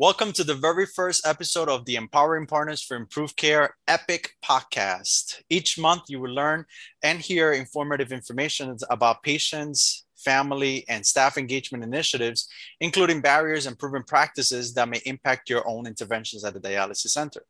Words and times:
Welcome 0.00 0.32
to 0.32 0.42
the 0.42 0.56
very 0.56 0.86
first 0.86 1.24
episode 1.24 1.68
of 1.68 1.84
the 1.84 1.94
Empowering 1.94 2.48
Partners 2.48 2.82
for 2.82 2.96
Improved 2.96 3.36
Care 3.36 3.76
EPIC 3.86 4.30
podcast. 4.44 5.40
Each 5.48 5.78
month, 5.78 6.02
you 6.08 6.18
will 6.18 6.34
learn 6.34 6.64
and 7.04 7.20
hear 7.20 7.52
informative 7.52 8.10
information 8.10 8.76
about 8.90 9.22
patients, 9.22 10.04
family, 10.16 10.84
and 10.88 11.06
staff 11.06 11.38
engagement 11.38 11.84
initiatives, 11.84 12.48
including 12.80 13.20
barriers 13.20 13.66
and 13.66 13.78
proven 13.78 14.02
practices 14.02 14.74
that 14.74 14.88
may 14.88 15.00
impact 15.06 15.48
your 15.48 15.62
own 15.68 15.86
interventions 15.86 16.44
at 16.44 16.54
the 16.54 16.60
dialysis 16.60 17.10
center. 17.10 17.44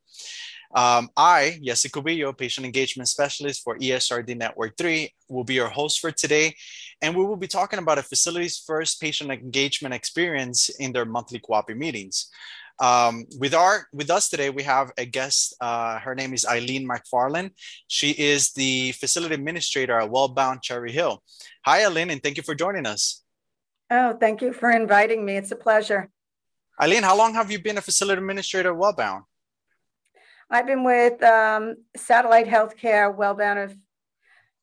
Um, 0.74 1.08
I, 1.16 1.60
Yessi 1.62 1.88
Cubillo, 1.88 2.36
patient 2.36 2.66
engagement 2.66 3.08
specialist 3.08 3.62
for 3.62 3.78
ESRD 3.78 4.36
Network 4.36 4.76
3, 4.76 5.12
will 5.28 5.44
be 5.44 5.54
your 5.54 5.68
host 5.68 6.00
for 6.00 6.10
today. 6.10 6.54
And 7.00 7.14
we 7.16 7.24
will 7.24 7.36
be 7.36 7.46
talking 7.46 7.78
about 7.78 7.98
a 7.98 8.02
facility's 8.02 8.58
first 8.58 9.00
patient 9.00 9.30
engagement 9.30 9.94
experience 9.94 10.68
in 10.70 10.92
their 10.92 11.04
monthly 11.04 11.38
QAPI 11.38 11.76
meetings. 11.76 12.28
Um, 12.80 13.24
with 13.38 13.54
our 13.54 13.86
with 13.92 14.10
us 14.10 14.28
today, 14.28 14.50
we 14.50 14.64
have 14.64 14.90
a 14.98 15.04
guest. 15.04 15.54
Uh, 15.60 16.00
her 16.00 16.14
name 16.14 16.34
is 16.34 16.44
Eileen 16.44 16.84
MacFarlane. 16.84 17.52
She 17.86 18.10
is 18.10 18.52
the 18.52 18.92
facility 18.92 19.34
administrator 19.34 20.00
at 20.00 20.10
Wellbound 20.10 20.62
Cherry 20.62 20.90
Hill. 20.90 21.22
Hi, 21.64 21.84
Eileen, 21.84 22.10
and 22.10 22.20
thank 22.20 22.36
you 22.36 22.42
for 22.42 22.54
joining 22.54 22.84
us. 22.84 23.22
Oh, 23.90 24.16
thank 24.18 24.42
you 24.42 24.52
for 24.52 24.70
inviting 24.70 25.24
me. 25.24 25.36
It's 25.36 25.52
a 25.52 25.56
pleasure. 25.56 26.10
Eileen, 26.82 27.04
how 27.04 27.16
long 27.16 27.34
have 27.34 27.52
you 27.52 27.60
been 27.60 27.78
a 27.78 27.80
facility 27.80 28.18
administrator 28.18 28.70
at 28.70 28.76
Wellbound? 28.76 29.22
I've 30.54 30.66
been 30.66 30.84
with 30.84 31.20
um, 31.24 31.74
Satellite 31.96 32.46
Healthcare, 32.46 33.12
Wellbound 33.12 33.58
of, 33.58 33.76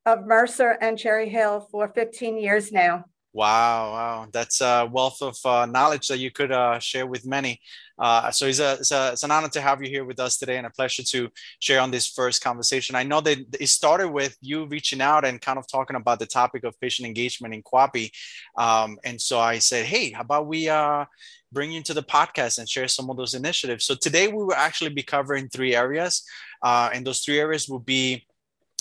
of 0.06 0.26
Mercer 0.26 0.78
and 0.80 0.98
Cherry 0.98 1.28
Hill 1.28 1.68
for 1.70 1.90
15 1.90 2.38
years 2.38 2.72
now. 2.72 3.04
Wow, 3.34 3.92
wow, 3.94 4.28
that's 4.30 4.60
a 4.60 4.90
wealth 4.92 5.22
of 5.22 5.38
uh, 5.46 5.66
knowledge 5.66 6.10
that 6.10 6.18
you 6.18 6.32
could 6.32 6.52
uh, 6.52 6.80
share 6.80 7.08
with 7.08 7.26
many. 7.26 7.62
Uh, 7.98 8.30
so 8.30 8.46
it's, 8.46 8.60
a, 8.60 8.74
it's, 8.74 8.92
a, 8.92 9.12
it's, 9.14 9.24
an 9.24 9.32
honor 9.32 9.48
to 9.48 9.62
have 9.62 9.82
you 9.82 9.88
here 9.88 10.04
with 10.04 10.20
us 10.20 10.38
today 10.38 10.58
and 10.58 10.68
a 10.68 10.70
pleasure 10.70 11.04
to 11.04 11.30
share 11.60 11.80
on 11.80 11.92
this 11.92 12.08
first 12.08 12.44
conversation. 12.44 12.94
I 12.94 13.04
know 13.04 13.22
that 13.22 13.38
it 13.58 13.68
started 13.68 14.10
with 14.10 14.36
you 14.42 14.66
reaching 14.66 15.00
out 15.00 15.24
and 15.24 15.40
kind 15.40 15.58
of 15.58 15.66
talking 15.66 15.96
about 15.96 16.20
the 16.20 16.26
topic 16.26 16.66
of 16.66 16.78
patient 16.82 17.08
engagement 17.08 17.54
in 17.54 17.64
QAPI, 17.64 18.12
Um, 18.58 18.98
and 19.06 19.22
so 19.22 19.40
I 19.40 19.60
said, 19.60 19.86
hey, 19.86 20.12
how 20.12 20.22
about 20.22 20.48
we 20.48 20.68
uh, 20.68 21.06
bring 21.54 21.72
you 21.72 21.78
into 21.78 21.94
the 21.94 22.04
podcast 22.04 22.60
and 22.60 22.68
share 22.68 22.88
some 22.88 23.10
of 23.10 23.18
those 23.18 23.34
initiatives. 23.34 23.86
So 23.86 23.96
today 23.96 24.28
we 24.28 24.44
will 24.44 24.54
actually 24.54 24.92
be 24.92 25.04
covering 25.04 25.50
three 25.50 25.76
areas. 25.76 26.24
Uh, 26.62 26.90
and 26.94 27.06
those 27.06 27.22
three 27.22 27.40
areas 27.40 27.68
will 27.68 27.80
be 27.80 28.26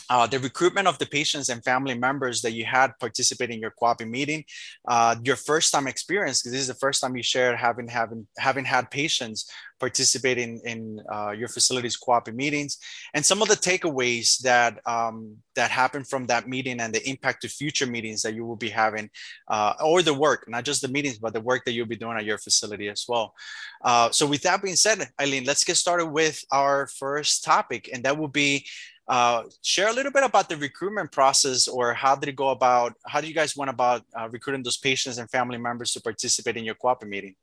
uh, 0.09 0.27
the 0.27 0.39
recruitment 0.39 0.89
of 0.89 0.99
the 0.99 1.07
patients 1.07 1.49
and 1.49 1.63
family 1.65 1.95
members 1.95 2.43
that 2.43 2.53
you 2.53 2.65
had 2.65 2.93
participate 2.99 3.51
in 3.51 3.61
your 3.61 3.73
QAPI 3.81 4.09
meeting, 4.09 4.45
uh, 4.89 5.17
your 5.23 5.37
first 5.37 5.73
time 5.73 5.87
experience, 5.87 6.41
because 6.41 6.53
this 6.53 6.63
is 6.63 6.69
the 6.69 6.75
first 6.75 7.01
time 7.01 7.17
you 7.17 7.23
shared 7.23 7.57
having 7.57 7.89
having 7.89 8.27
having 8.39 8.65
had 8.65 8.91
patients 8.91 9.51
participating 9.79 10.61
in 10.65 11.01
uh, 11.11 11.31
your 11.31 11.49
facility's 11.49 11.99
QAPI 11.99 12.35
meetings, 12.35 12.79
and 13.15 13.25
some 13.25 13.43
of 13.43 13.49
the 13.49 13.55
takeaways 13.55 14.39
that 14.41 14.79
um, 14.87 15.37
that 15.55 15.71
happen 15.71 16.05
from 16.05 16.27
that 16.27 16.49
meeting 16.49 16.81
and 16.81 16.95
the 16.95 17.09
impact 17.09 17.43
to 17.43 17.49
future 17.49 17.87
meetings 17.87 18.23
that 18.23 18.35
you 18.35 18.45
will 18.45 18.57
be 18.57 18.69
having, 18.69 19.11
uh, 19.49 19.75
or 19.85 20.03
the 20.03 20.15
work, 20.15 20.45
not 20.49 20.65
just 20.65 20.83
the 20.83 20.89
meetings, 20.89 21.19
but 21.19 21.33
the 21.33 21.41
work 21.41 21.65
that 21.65 21.73
you'll 21.73 21.87
be 21.87 21.97
doing 21.97 22.17
at 22.17 22.25
your 22.25 22.39
facility 22.39 22.89
as 22.89 23.05
well. 23.09 23.35
Uh, 23.83 24.11
so, 24.11 24.27
with 24.27 24.43
that 24.43 24.63
being 24.63 24.77
said, 24.77 25.09
Eileen, 25.21 25.45
let's 25.45 25.65
get 25.65 25.77
started 25.77 26.07
with 26.07 26.43
our 26.53 26.87
first 26.87 27.45
topic, 27.45 27.89
and 27.93 28.05
that 28.05 28.17
will 28.17 28.29
be 28.29 28.67
uh, 29.11 29.43
share 29.61 29.89
a 29.89 29.93
little 29.93 30.13
bit 30.13 30.23
about 30.23 30.49
the 30.49 30.57
recruitment 30.57 31.11
process 31.11 31.67
or 31.67 31.93
how 31.93 32.15
did 32.15 32.29
it 32.29 32.37
go 32.37 32.51
about 32.51 32.95
how 33.05 33.21
do 33.21 33.27
you 33.27 33.35
guys 33.35 33.57
went 33.57 33.69
about 33.69 34.03
uh, 34.17 34.29
recruiting 34.29 34.63
those 34.63 34.77
patients 34.77 35.19
and 35.19 35.29
family 35.29 35.59
members 35.59 35.91
to 35.93 36.01
participate 36.01 36.57
in 36.57 36.65
your 36.65 36.77
QAPI 36.77 37.09
meeting? 37.09 37.35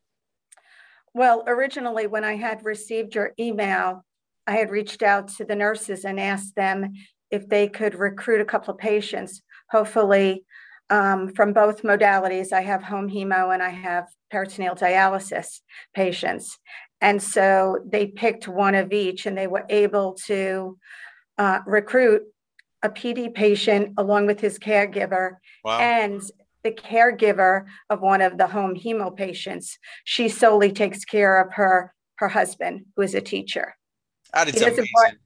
Well 1.14 1.44
originally 1.46 2.08
when 2.08 2.24
i 2.24 2.38
had 2.38 2.64
received 2.64 3.16
your 3.16 3.34
email 3.38 4.06
i 4.48 4.54
had 4.54 4.72
reached 4.72 5.04
out 5.04 5.28
to 5.36 5.44
the 5.44 5.56
nurses 5.56 6.06
and 6.06 6.22
asked 6.22 6.56
them 6.56 6.94
if 7.32 7.50
they 7.50 7.68
could 7.68 7.96
recruit 7.96 8.40
a 8.40 8.46
couple 8.46 8.74
of 8.74 8.80
patients. 8.80 9.42
Hopefully 9.70 10.46
um, 10.90 11.34
from 11.34 11.52
both 11.52 11.84
modalities 11.84 12.54
i 12.54 12.62
have 12.62 12.82
home 12.82 13.10
hemo 13.10 13.54
and 13.54 13.62
i 13.62 13.70
have 13.70 14.06
peritoneal 14.32 14.76
dialysis 14.76 15.60
patients. 15.94 16.58
And 17.02 17.22
so 17.22 17.78
they 17.86 18.08
picked 18.08 18.48
one 18.48 18.74
of 18.74 18.94
each 18.94 19.26
and 19.26 19.38
they 19.38 19.48
were 19.48 19.66
able 19.70 20.14
to 20.28 20.78
uh, 21.38 21.60
recruit 21.66 22.24
a 22.84 22.90
PD 22.90 23.34
patient 23.34 23.94
along 23.98 24.28
with 24.28 24.40
his 24.40 24.60
caregiver 24.60 25.38
wow. 25.64 25.80
and 25.80 26.22
the 26.64 26.72
caregiver 26.72 27.66
of 27.90 28.02
one 28.02 28.22
of 28.22 28.38
the 28.38 28.48
home 28.48 28.76
hemo 28.76 29.16
patients. 29.16 29.78
She 30.04 30.30
solely 30.30 30.72
takes 30.72 31.06
care 31.06 31.40
of 31.42 31.54
her 31.54 31.94
her 32.18 32.30
husband, 32.30 32.86
who 32.96 33.04
is 33.04 33.14
a 33.14 33.22
teacher. 33.22 33.76
That 34.34 34.50
is 34.50 34.62
amazing. 34.62 34.88
Part, 34.96 35.18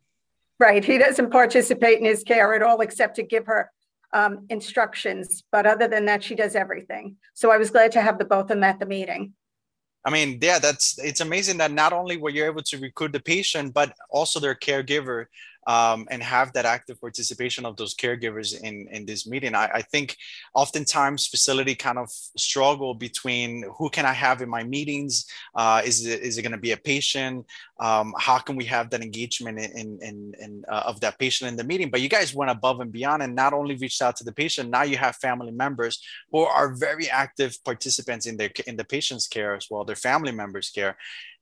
right. 0.60 0.84
He 0.84 0.98
doesn't 0.98 1.32
participate 1.32 2.00
in 2.00 2.06
his 2.06 2.24
care 2.24 2.54
at 2.54 2.62
all 2.62 2.82
except 2.82 3.16
to 3.16 3.24
give 3.24 3.46
her 3.46 3.72
um, 4.14 4.46
instructions. 4.50 5.44
But 5.52 5.66
other 5.66 5.88
than 5.88 6.06
that, 6.06 6.24
she 6.24 6.36
does 6.36 6.54
everything. 6.54 7.16
So 7.34 7.50
I 7.50 7.58
was 7.58 7.72
glad 7.72 7.94
to 7.94 8.02
have 8.02 8.20
the 8.20 8.26
both 8.26 8.44
of 8.44 8.48
them 8.50 8.64
at 8.64 8.80
the 8.80 8.86
meeting. 8.86 9.34
I 10.04 10.10
mean, 10.10 10.40
yeah, 10.42 10.58
that's 10.60 10.98
it's 11.00 11.22
amazing 11.22 11.58
that 11.60 11.72
not 11.72 11.94
only 11.94 12.18
were 12.18 12.32
you 12.32 12.46
able 12.46 12.64
to 12.64 12.78
recruit 12.80 13.14
the 13.14 13.20
patient, 13.20 13.74
but 13.74 13.94
also 14.10 14.40
their 14.40 14.56
caregiver 14.56 15.26
um, 15.68 16.08
and 16.10 16.24
have 16.24 16.54
that 16.54 16.66
active 16.66 17.00
participation 17.00 17.66
of 17.66 17.78
those 17.78 17.96
caregivers 17.96 18.60
in 18.60 18.88
in 18.92 19.06
this 19.06 19.28
meeting. 19.28 19.56
I, 19.56 19.70
I 19.76 19.82
think 19.82 20.18
oftentimes 20.54 21.28
facility 21.28 21.76
kind 21.76 21.98
of 21.98 22.10
struggle 22.38 22.94
between 22.94 23.66
who 23.78 23.90
can 23.90 24.06
I 24.06 24.14
have 24.14 24.42
in 24.42 24.50
my 24.50 24.64
meetings? 24.64 25.26
Uh, 25.56 25.82
is 25.86 26.06
it 26.06 26.22
is 26.22 26.38
it 26.38 26.42
going 26.42 26.52
to 26.52 26.58
be 26.58 26.72
a 26.72 26.78
patient? 26.78 27.46
Um, 27.80 28.14
how 28.18 28.38
can 28.40 28.56
we 28.56 28.66
have 28.66 28.90
that 28.90 29.02
engagement 29.02 29.60
in 29.60 30.00
in, 30.02 30.34
in 30.40 30.64
uh, 30.68 30.84
of 30.86 31.00
that 31.02 31.20
patient 31.20 31.50
in 31.50 31.58
the 31.58 31.64
meeting? 31.64 31.90
But 31.90 32.02
you 32.02 32.10
guys 32.10 32.34
went 32.34 32.52
above 32.52 32.80
and 32.80 32.92
beyond 32.92 33.22
and 33.24 33.36
not 33.36 33.54
only 33.54 33.76
reached 33.76 34.02
out 34.02 34.16
to 34.18 34.24
the 34.24 34.34
patient. 34.34 34.70
Now 34.70 34.84
you 34.84 34.98
have 34.98 35.16
family 35.18 35.52
members 35.52 36.04
who 36.32 36.40
are 36.40 36.74
very 36.74 37.10
active 37.10 37.58
participants 37.64 38.26
in 38.26 38.38
their 38.38 38.52
in 38.66 38.78
the 38.78 38.86
patient's 38.86 39.28
care 39.28 39.56
as 39.56 39.68
well, 39.70 39.86
their 39.86 39.96
family 39.96 40.32
members' 40.32 40.70
care 40.70 40.98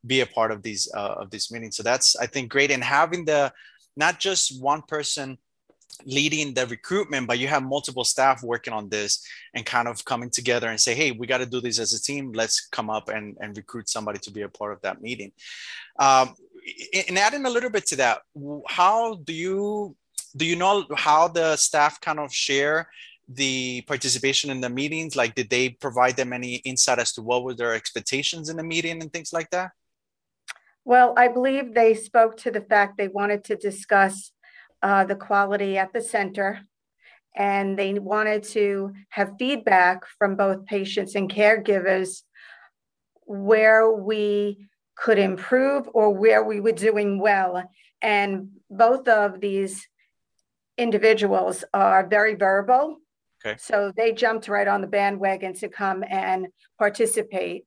be 0.06 0.22
a 0.22 0.26
part 0.26 0.52
of 0.52 0.62
these 0.64 0.90
uh, 0.94 1.16
of 1.22 1.30
this 1.30 1.52
meeting. 1.52 1.72
So 1.72 1.84
that's 1.84 2.16
I 2.16 2.26
think 2.26 2.50
great. 2.50 2.72
And 2.72 2.84
having 2.84 3.26
the 3.26 3.52
not 4.00 4.20
just 4.20 4.62
one 4.62 4.82
person 4.82 5.38
leading 6.06 6.54
the 6.54 6.66
recruitment, 6.68 7.28
but 7.28 7.40
you 7.40 7.48
have 7.48 7.64
multiple 7.64 8.06
staff 8.06 8.42
working 8.42 8.74
on 8.74 8.88
this 8.90 9.24
and 9.54 9.66
kind 9.66 9.88
of 9.88 10.06
coming 10.06 10.30
together 10.30 10.70
and 10.70 10.80
say, 10.80 10.96
hey, 10.96 11.12
we 11.12 11.28
got 11.28 11.40
to 11.40 11.46
do 11.46 11.60
this 11.60 11.80
as 11.80 11.94
a 11.94 12.02
team. 12.02 12.32
Let's 12.32 12.68
come 12.68 12.90
up 12.90 13.10
and, 13.10 13.38
and 13.42 13.58
recruit 13.58 13.90
somebody 13.90 14.20
to 14.20 14.32
be 14.32 14.44
a 14.44 14.50
part 14.50 14.72
of 14.74 14.82
that 14.82 15.02
meeting. 15.02 15.34
Um, 16.00 16.34
and 17.08 17.18
adding 17.18 17.46
a 17.46 17.50
little 17.50 17.70
bit 17.70 17.86
to 17.88 17.98
that, 17.98 18.22
how 18.68 19.16
do 19.16 19.34
you 19.34 19.96
do 20.36 20.46
you 20.46 20.56
know 20.56 20.86
how 20.96 21.28
the 21.28 21.56
staff 21.56 22.00
kind 22.00 22.20
of 22.20 22.32
share 22.32 22.88
the 23.28 23.82
participation 23.88 24.50
in 24.52 24.62
the 24.62 24.70
meetings? 24.70 25.16
Like, 25.16 25.34
did 25.34 25.50
they 25.50 25.70
provide 25.70 26.16
them 26.18 26.34
any 26.34 26.56
insight 26.58 27.00
as 27.00 27.12
to 27.14 27.22
what 27.22 27.44
were 27.44 27.56
their 27.56 27.74
expectations 27.74 28.50
in 28.50 28.58
the 28.58 28.64
meeting 28.64 29.02
and 29.02 29.12
things 29.12 29.34
like 29.34 29.50
that? 29.50 29.72
Well, 30.86 31.14
I 31.18 31.28
believe 31.28 31.74
they 31.74 31.94
spoke 31.94 32.38
to 32.38 32.52
the 32.52 32.62
fact 32.62 32.98
they 32.98 33.08
wanted 33.08 33.44
to 33.46 33.56
discuss 33.56 34.32
uh, 34.82 35.06
the 35.06 35.16
quality 35.16 35.78
at 35.78 35.94
the 35.94 36.02
center 36.02 36.62
and 37.36 37.78
they 37.78 37.94
wanted 38.00 38.44
to 38.44 38.94
have 39.10 39.34
feedback 39.38 40.04
from 40.18 40.36
both 40.36 40.66
patients 40.66 41.16
and 41.16 41.32
caregivers 41.32 42.24
where 43.26 43.92
we 43.92 44.68
could 44.96 45.20
improve 45.20 45.88
or 45.94 46.12
where 46.12 46.44
we 46.44 46.60
were 46.60 46.72
doing 46.72 47.20
well. 47.20 47.64
And 48.02 48.50
both 48.70 49.08
of 49.08 49.40
these 49.40 49.88
individuals 50.78 51.64
are 51.74 52.08
very 52.08 52.36
verbal. 52.36 52.98
Okay. 53.46 53.56
So 53.60 53.94
they 53.96 54.12
jumped 54.12 54.48
right 54.48 54.68
on 54.68 54.82
the 54.82 54.88
bandwagon 54.88 55.54
to 55.56 55.70
come 55.70 56.04
and 56.08 56.48
participate 56.78 57.66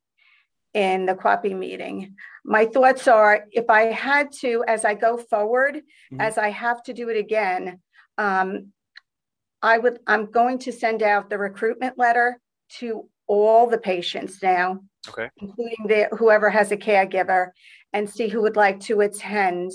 in 0.73 1.05
the 1.05 1.15
QAPI 1.15 1.57
meeting. 1.57 2.15
My 2.43 2.65
thoughts 2.65 3.07
are 3.07 3.45
if 3.51 3.69
I 3.69 3.83
had 3.83 4.31
to, 4.41 4.63
as 4.67 4.85
I 4.85 4.95
go 4.95 5.17
forward, 5.17 5.75
mm-hmm. 5.75 6.21
as 6.21 6.37
I 6.37 6.49
have 6.49 6.83
to 6.83 6.93
do 6.93 7.09
it 7.09 7.17
again, 7.17 7.79
um, 8.17 8.71
I 9.61 9.77
would, 9.77 9.99
I'm 10.07 10.29
going 10.31 10.59
to 10.59 10.71
send 10.71 11.03
out 11.03 11.29
the 11.29 11.37
recruitment 11.37 11.97
letter 11.97 12.39
to 12.79 13.07
all 13.27 13.67
the 13.67 13.77
patients 13.77 14.39
now, 14.41 14.79
okay. 15.07 15.29
including 15.37 15.87
the, 15.87 16.09
whoever 16.17 16.49
has 16.49 16.71
a 16.71 16.77
caregiver, 16.77 17.49
and 17.93 18.09
see 18.09 18.27
who 18.27 18.41
would 18.41 18.55
like 18.55 18.79
to 18.81 19.01
attend 19.01 19.71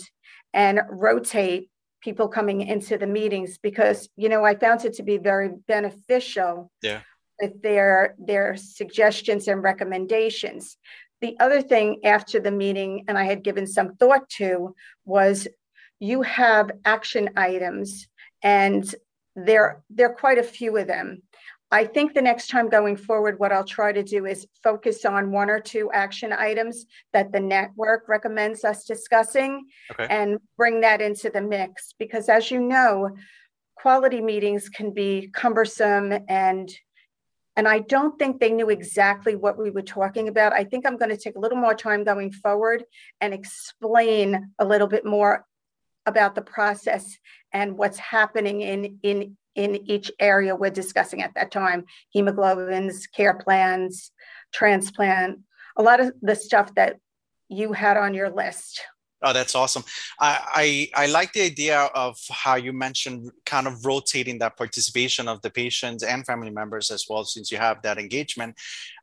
and 0.53 0.81
rotate 0.91 1.71
people 2.00 2.29
coming 2.29 2.62
into 2.62 2.97
the 2.97 3.06
meetings 3.06 3.59
because 3.59 4.09
you 4.17 4.29
know 4.29 4.45
I 4.45 4.55
found 4.55 4.85
it 4.85 4.95
to 4.95 5.03
be 5.03 5.19
very 5.19 5.50
beneficial 5.67 6.71
yeah 6.83 7.00
with 7.40 7.61
their 7.62 8.14
their 8.19 8.56
suggestions 8.56 9.49
and 9.49 9.62
recommendations. 9.62 10.76
The 11.20 11.37
other 11.40 11.61
thing 11.61 12.00
after 12.05 12.38
the 12.38 12.52
meeting, 12.52 13.05
and 13.08 13.19
I 13.19 13.25
had 13.25 13.43
given 13.43 13.67
some 13.67 13.96
thought 13.96 14.29
to, 14.37 14.75
was 15.05 15.49
you 15.99 16.23
have 16.23 16.70
action 16.85 17.31
items, 17.37 18.06
and 18.43 18.94
there 19.35 19.82
there 19.90 20.11
are 20.11 20.14
quite 20.14 20.38
a 20.38 20.43
few 20.43 20.76
of 20.76 20.87
them. 20.87 21.23
I 21.70 21.85
think 21.85 22.14
the 22.14 22.23
next 22.23 22.49
time 22.49 22.70
going 22.70 22.96
forward, 22.96 23.38
what 23.38 23.52
I'll 23.52 23.64
try 23.64 23.93
to 23.93 24.02
do 24.02 24.25
is 24.25 24.46
focus 24.62 25.05
on 25.05 25.32
one 25.32 25.50
or 25.50 25.61
two 25.61 25.90
action 25.93 26.32
items 26.32 26.87
that 27.12 27.31
the 27.31 27.40
network 27.40 28.08
recommends 28.08 28.64
us 28.64 28.87
discussing 28.87 29.67
okay. 29.93 30.06
and 30.08 30.38
bring 30.56 30.81
that 30.81 31.02
into 31.02 31.29
the 31.29 31.43
mix. 31.43 31.94
Because 31.99 32.31
as 32.31 32.50
you 32.50 32.61
know, 32.61 33.11
quality 33.76 34.23
meetings 34.23 34.70
can 34.70 34.93
be 34.93 35.29
cumbersome 35.35 36.19
and 36.29 36.73
and 37.59 37.67
I 37.67 37.81
don't 37.81 38.17
think 38.21 38.39
they 38.39 38.53
knew 38.53 38.71
exactly 38.71 39.35
what 39.35 39.59
we 39.59 39.71
were 39.71 39.83
talking 39.83 40.29
about. 40.29 40.53
I 40.53 40.63
think 40.63 40.87
I'm 40.87 40.97
going 40.97 41.11
to 41.11 41.17
take 41.17 41.35
a 41.35 41.41
little 41.41 41.59
more 41.59 41.75
time 41.75 42.05
going 42.05 42.31
forward 42.31 42.85
and 43.21 43.35
explain 43.35 44.53
a 44.61 44.65
little 44.65 44.87
bit 44.87 45.05
more 45.05 45.45
about 46.07 46.37
the 46.37 46.41
process 46.41 47.19
and 47.53 47.77
what's 47.77 47.99
happening 47.99 48.61
in 48.61 49.01
in 49.03 49.37
in 49.57 49.91
each 49.91 50.13
area 50.21 50.55
we're 50.55 50.71
discussing 50.71 51.21
at 51.21 51.35
that 51.35 51.51
time 51.51 51.85
hemoglobins, 52.15 53.11
care 53.13 53.35
plans, 53.35 54.13
transplant, 54.53 55.41
a 55.77 55.83
lot 55.83 55.99
of 55.99 56.13
the 56.23 56.37
stuff 56.37 56.73
that 56.77 56.99
you 57.49 57.73
had 57.73 57.97
on 57.97 58.15
your 58.15 58.31
list. 58.31 58.83
Oh, 59.20 59.32
that's 59.32 59.56
awesome. 59.56 59.82
I, 60.20 60.91
I, 60.94 61.03
I 61.03 61.06
like 61.06 61.32
the 61.32 61.43
idea 61.43 61.91
of 61.93 62.17
how 62.31 62.55
you 62.55 62.73
mentioned 62.73 63.32
kind 63.44 63.67
of 63.67 63.85
rotating 63.85 64.38
that 64.38 64.56
participation 64.56 65.26
of 65.26 65.43
the 65.43 65.50
patients 65.50 66.05
and 66.05 66.25
family 66.25 66.50
members 66.50 66.93
as 66.93 67.05
well, 67.11 67.25
since 67.25 67.50
you 67.50 67.59
have 67.59 67.82
that 67.82 67.99
engagement 67.99 68.55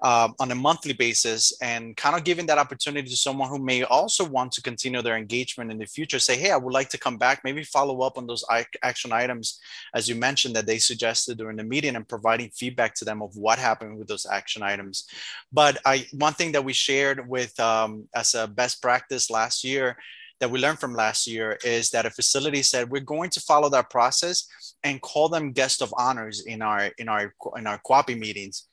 uh, 0.01 0.29
on 0.39 0.51
a 0.51 0.55
monthly 0.55 0.93
basis, 0.93 1.51
and 1.61 1.97
kind 1.97 2.15
of 2.15 2.23
giving 2.23 2.45
that 2.45 2.57
opportunity 2.57 3.09
to 3.09 3.15
someone 3.17 3.49
who 3.49 3.59
may 3.59 3.83
also 3.83 4.23
want 4.23 4.53
to 4.53 4.61
continue 4.61 5.01
their 5.01 5.17
engagement 5.17 5.69
in 5.69 5.77
the 5.77 5.85
future. 5.85 6.17
Say, 6.17 6.37
hey, 6.37 6.51
I 6.51 6.57
would 6.57 6.73
like 6.73 6.87
to 6.89 6.97
come 6.97 7.17
back. 7.17 7.41
Maybe 7.43 7.65
follow 7.65 7.99
up 8.01 8.17
on 8.17 8.25
those 8.25 8.45
action 8.83 9.11
items, 9.11 9.59
as 9.93 10.07
you 10.07 10.15
mentioned 10.15 10.55
that 10.55 10.65
they 10.65 10.77
suggested 10.77 11.37
during 11.37 11.57
the 11.57 11.63
meeting, 11.65 11.97
and 11.97 12.07
providing 12.07 12.51
feedback 12.51 12.95
to 12.95 13.05
them 13.05 13.21
of 13.21 13.35
what 13.35 13.59
happened 13.59 13.97
with 13.97 14.07
those 14.07 14.25
action 14.25 14.63
items. 14.63 15.09
But 15.51 15.77
I 15.85 16.07
one 16.13 16.33
thing 16.33 16.53
that 16.53 16.63
we 16.63 16.71
shared 16.71 17.27
with 17.27 17.59
um, 17.59 18.07
as 18.15 18.33
a 18.33 18.47
best 18.47 18.81
practice 18.81 19.29
last 19.29 19.65
year 19.65 19.97
that 20.39 20.51
we 20.51 20.59
learned 20.59 20.79
from 20.79 20.93
last 20.93 21.27
year 21.27 21.57
is 21.63 21.89
that 21.91 22.05
a 22.05 22.09
facility 22.09 22.61
said 22.61 22.89
we're 22.89 22.99
going 23.01 23.29
to 23.29 23.39
follow 23.39 23.69
that 23.69 23.89
process 23.89 24.47
and 24.83 25.01
call 25.01 25.29
them 25.29 25.51
guest 25.51 25.81
of 25.81 25.93
honors 25.97 26.45
in 26.45 26.61
our 26.61 26.91
in 26.97 27.07
our 27.07 27.33
in 27.55 27.67
our 27.67 27.79
QAPI 27.87 28.17
meetings 28.17 28.67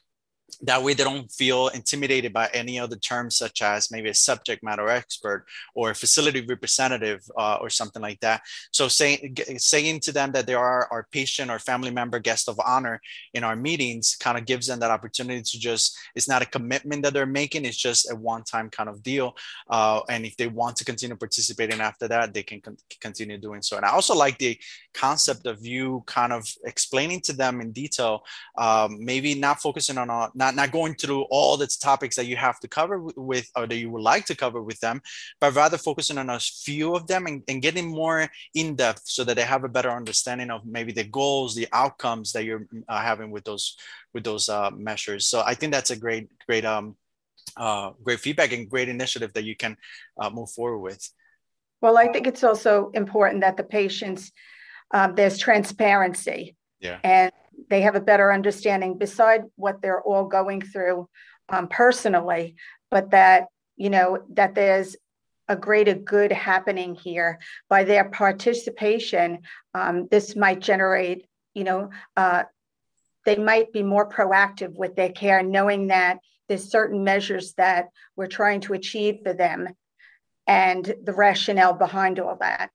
that 0.60 0.82
way 0.82 0.94
they 0.94 1.04
don't 1.04 1.30
feel 1.30 1.68
intimidated 1.68 2.32
by 2.32 2.48
any 2.52 2.78
other 2.78 2.96
terms 2.96 3.36
such 3.36 3.62
as 3.62 3.90
maybe 3.90 4.08
a 4.08 4.14
subject 4.14 4.62
matter 4.62 4.88
expert 4.88 5.46
or 5.74 5.90
a 5.90 5.94
facility 5.94 6.40
representative 6.40 7.20
uh, 7.38 7.58
or 7.60 7.70
something 7.70 8.02
like 8.02 8.20
that. 8.20 8.42
So 8.70 8.88
saying 8.88 9.36
saying 9.58 10.00
to 10.00 10.12
them 10.12 10.32
that 10.32 10.46
they 10.46 10.54
are 10.54 10.88
our 10.90 11.06
patient 11.10 11.50
or 11.50 11.58
family 11.58 11.90
member 11.90 12.18
guest 12.18 12.48
of 12.48 12.60
honor 12.64 13.00
in 13.34 13.44
our 13.44 13.56
meetings 13.56 14.16
kind 14.16 14.38
of 14.38 14.44
gives 14.44 14.66
them 14.66 14.80
that 14.80 14.90
opportunity 14.90 15.42
to 15.42 15.58
just 15.58 15.96
it's 16.14 16.28
not 16.28 16.42
a 16.42 16.46
commitment 16.46 17.02
that 17.02 17.12
they're 17.12 17.26
making 17.26 17.64
it's 17.64 17.76
just 17.76 18.10
a 18.10 18.14
one-time 18.14 18.70
kind 18.70 18.88
of 18.88 19.02
deal 19.02 19.34
uh, 19.70 20.00
and 20.08 20.24
if 20.24 20.36
they 20.36 20.46
want 20.46 20.76
to 20.76 20.84
continue 20.84 21.16
participating 21.16 21.80
after 21.80 22.06
that 22.08 22.32
they 22.34 22.42
can 22.42 22.60
con- 22.60 22.76
continue 23.00 23.38
doing 23.38 23.62
so. 23.62 23.76
And 23.76 23.84
i 23.86 23.90
also 23.90 24.14
like 24.14 24.38
the 24.38 24.58
concept 24.94 25.46
of 25.46 25.64
you 25.64 26.02
kind 26.06 26.32
of 26.32 26.46
explaining 26.64 27.20
to 27.22 27.32
them 27.32 27.60
in 27.60 27.72
detail 27.72 28.24
um, 28.58 29.04
maybe 29.04 29.34
not 29.34 29.60
focusing 29.60 29.98
on 29.98 30.10
a 30.10 30.30
not 30.42 30.54
not 30.60 30.72
going 30.78 30.94
through 30.94 31.22
all 31.30 31.56
the 31.56 31.66
topics 31.90 32.16
that 32.16 32.26
you 32.30 32.36
have 32.36 32.58
to 32.60 32.68
cover 32.78 32.96
with 33.30 33.46
or 33.56 33.64
that 33.66 33.80
you 33.82 33.90
would 33.92 34.06
like 34.12 34.24
to 34.26 34.36
cover 34.44 34.60
with 34.68 34.78
them 34.80 35.00
but 35.40 35.54
rather 35.54 35.78
focusing 35.78 36.18
on 36.18 36.28
a 36.30 36.38
few 36.66 36.94
of 36.98 37.06
them 37.06 37.26
and, 37.26 37.42
and 37.48 37.62
getting 37.66 37.88
more 38.02 38.28
in 38.54 38.74
depth 38.74 39.02
so 39.04 39.24
that 39.24 39.36
they 39.36 39.46
have 39.54 39.64
a 39.64 39.74
better 39.76 39.92
understanding 40.00 40.50
of 40.50 40.60
maybe 40.76 40.92
the 40.92 41.08
goals 41.20 41.54
the 41.54 41.68
outcomes 41.72 42.32
that 42.32 42.44
you're 42.44 42.66
uh, 42.88 43.00
having 43.10 43.30
with 43.30 43.44
those 43.44 43.76
with 44.14 44.24
those 44.24 44.48
uh, 44.48 44.70
measures. 44.70 45.26
So 45.26 45.36
i 45.52 45.54
think 45.54 45.72
that's 45.72 45.94
a 45.96 46.02
great 46.04 46.26
great 46.46 46.64
um 46.64 46.96
uh, 47.56 47.90
great 48.02 48.20
feedback 48.20 48.52
and 48.52 48.70
great 48.70 48.88
initiative 48.88 49.32
that 49.34 49.44
you 49.44 49.54
can 49.54 49.76
uh, 50.18 50.30
move 50.30 50.50
forward 50.50 50.82
with. 50.88 51.02
Well 51.82 51.96
i 52.04 52.06
think 52.12 52.26
it's 52.26 52.44
also 52.44 52.90
important 53.02 53.40
that 53.42 53.56
the 53.56 53.68
patients 53.80 54.32
um, 54.92 55.14
there's 55.14 55.38
transparency. 55.38 56.56
Yeah. 56.80 56.98
And 57.02 57.32
they 57.68 57.82
have 57.82 57.94
a 57.94 58.00
better 58.00 58.32
understanding 58.32 58.98
beside 58.98 59.42
what 59.56 59.80
they're 59.80 60.02
all 60.02 60.26
going 60.26 60.60
through 60.60 61.08
um, 61.48 61.68
personally, 61.68 62.56
but 62.90 63.10
that, 63.10 63.46
you 63.76 63.90
know, 63.90 64.24
that 64.30 64.54
there's 64.54 64.96
a 65.48 65.56
greater 65.56 65.94
good 65.94 66.32
happening 66.32 66.94
here 66.94 67.38
by 67.68 67.84
their 67.84 68.08
participation. 68.08 69.40
Um, 69.74 70.08
this 70.10 70.36
might 70.36 70.60
generate, 70.60 71.26
you 71.54 71.64
know, 71.64 71.90
uh, 72.16 72.44
they 73.24 73.36
might 73.36 73.72
be 73.72 73.82
more 73.82 74.08
proactive 74.08 74.74
with 74.74 74.96
their 74.96 75.10
care, 75.10 75.42
knowing 75.42 75.88
that 75.88 76.18
there's 76.48 76.70
certain 76.70 77.04
measures 77.04 77.54
that 77.54 77.88
we're 78.16 78.26
trying 78.26 78.60
to 78.62 78.74
achieve 78.74 79.20
for 79.22 79.32
them 79.32 79.68
and 80.46 80.94
the 81.04 81.12
rationale 81.12 81.72
behind 81.74 82.18
all 82.18 82.36
that. 82.40 82.70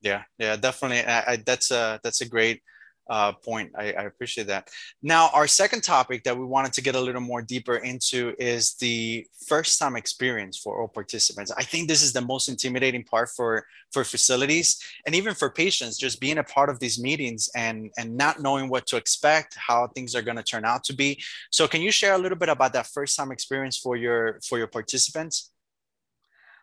Yeah, 0.00 0.22
yeah, 0.38 0.56
definitely. 0.56 1.04
I, 1.04 1.32
I, 1.32 1.36
that's 1.36 1.70
a 1.70 2.00
that's 2.02 2.20
a 2.20 2.28
great 2.28 2.62
uh, 3.08 3.32
point. 3.32 3.70
I, 3.76 3.92
I, 3.92 4.02
appreciate 4.02 4.48
that. 4.48 4.68
Now, 5.02 5.30
our 5.32 5.46
second 5.46 5.82
topic 5.82 6.24
that 6.24 6.36
we 6.36 6.44
wanted 6.44 6.72
to 6.74 6.82
get 6.82 6.96
a 6.96 7.00
little 7.00 7.20
more 7.20 7.40
deeper 7.40 7.76
into 7.76 8.34
is 8.38 8.74
the 8.74 9.26
first 9.46 9.78
time 9.78 9.96
experience 9.96 10.58
for 10.58 10.80
all 10.80 10.88
participants. 10.88 11.52
I 11.56 11.62
think 11.62 11.86
this 11.86 12.02
is 12.02 12.12
the 12.12 12.20
most 12.20 12.48
intimidating 12.48 13.04
part 13.04 13.28
for, 13.30 13.64
for 13.92 14.02
facilities 14.02 14.80
and 15.06 15.14
even 15.14 15.34
for 15.34 15.50
patients, 15.50 15.98
just 15.98 16.20
being 16.20 16.38
a 16.38 16.44
part 16.44 16.68
of 16.68 16.80
these 16.80 17.00
meetings 17.00 17.48
and, 17.54 17.90
and 17.96 18.16
not 18.16 18.42
knowing 18.42 18.68
what 18.68 18.86
to 18.88 18.96
expect, 18.96 19.56
how 19.56 19.86
things 19.88 20.14
are 20.16 20.22
going 20.22 20.36
to 20.36 20.42
turn 20.42 20.64
out 20.64 20.82
to 20.84 20.94
be. 20.94 21.22
So 21.50 21.68
can 21.68 21.82
you 21.82 21.92
share 21.92 22.14
a 22.14 22.18
little 22.18 22.38
bit 22.38 22.48
about 22.48 22.72
that 22.72 22.88
first 22.88 23.16
time 23.16 23.30
experience 23.30 23.78
for 23.78 23.96
your, 23.96 24.40
for 24.48 24.58
your 24.58 24.66
participants? 24.68 25.52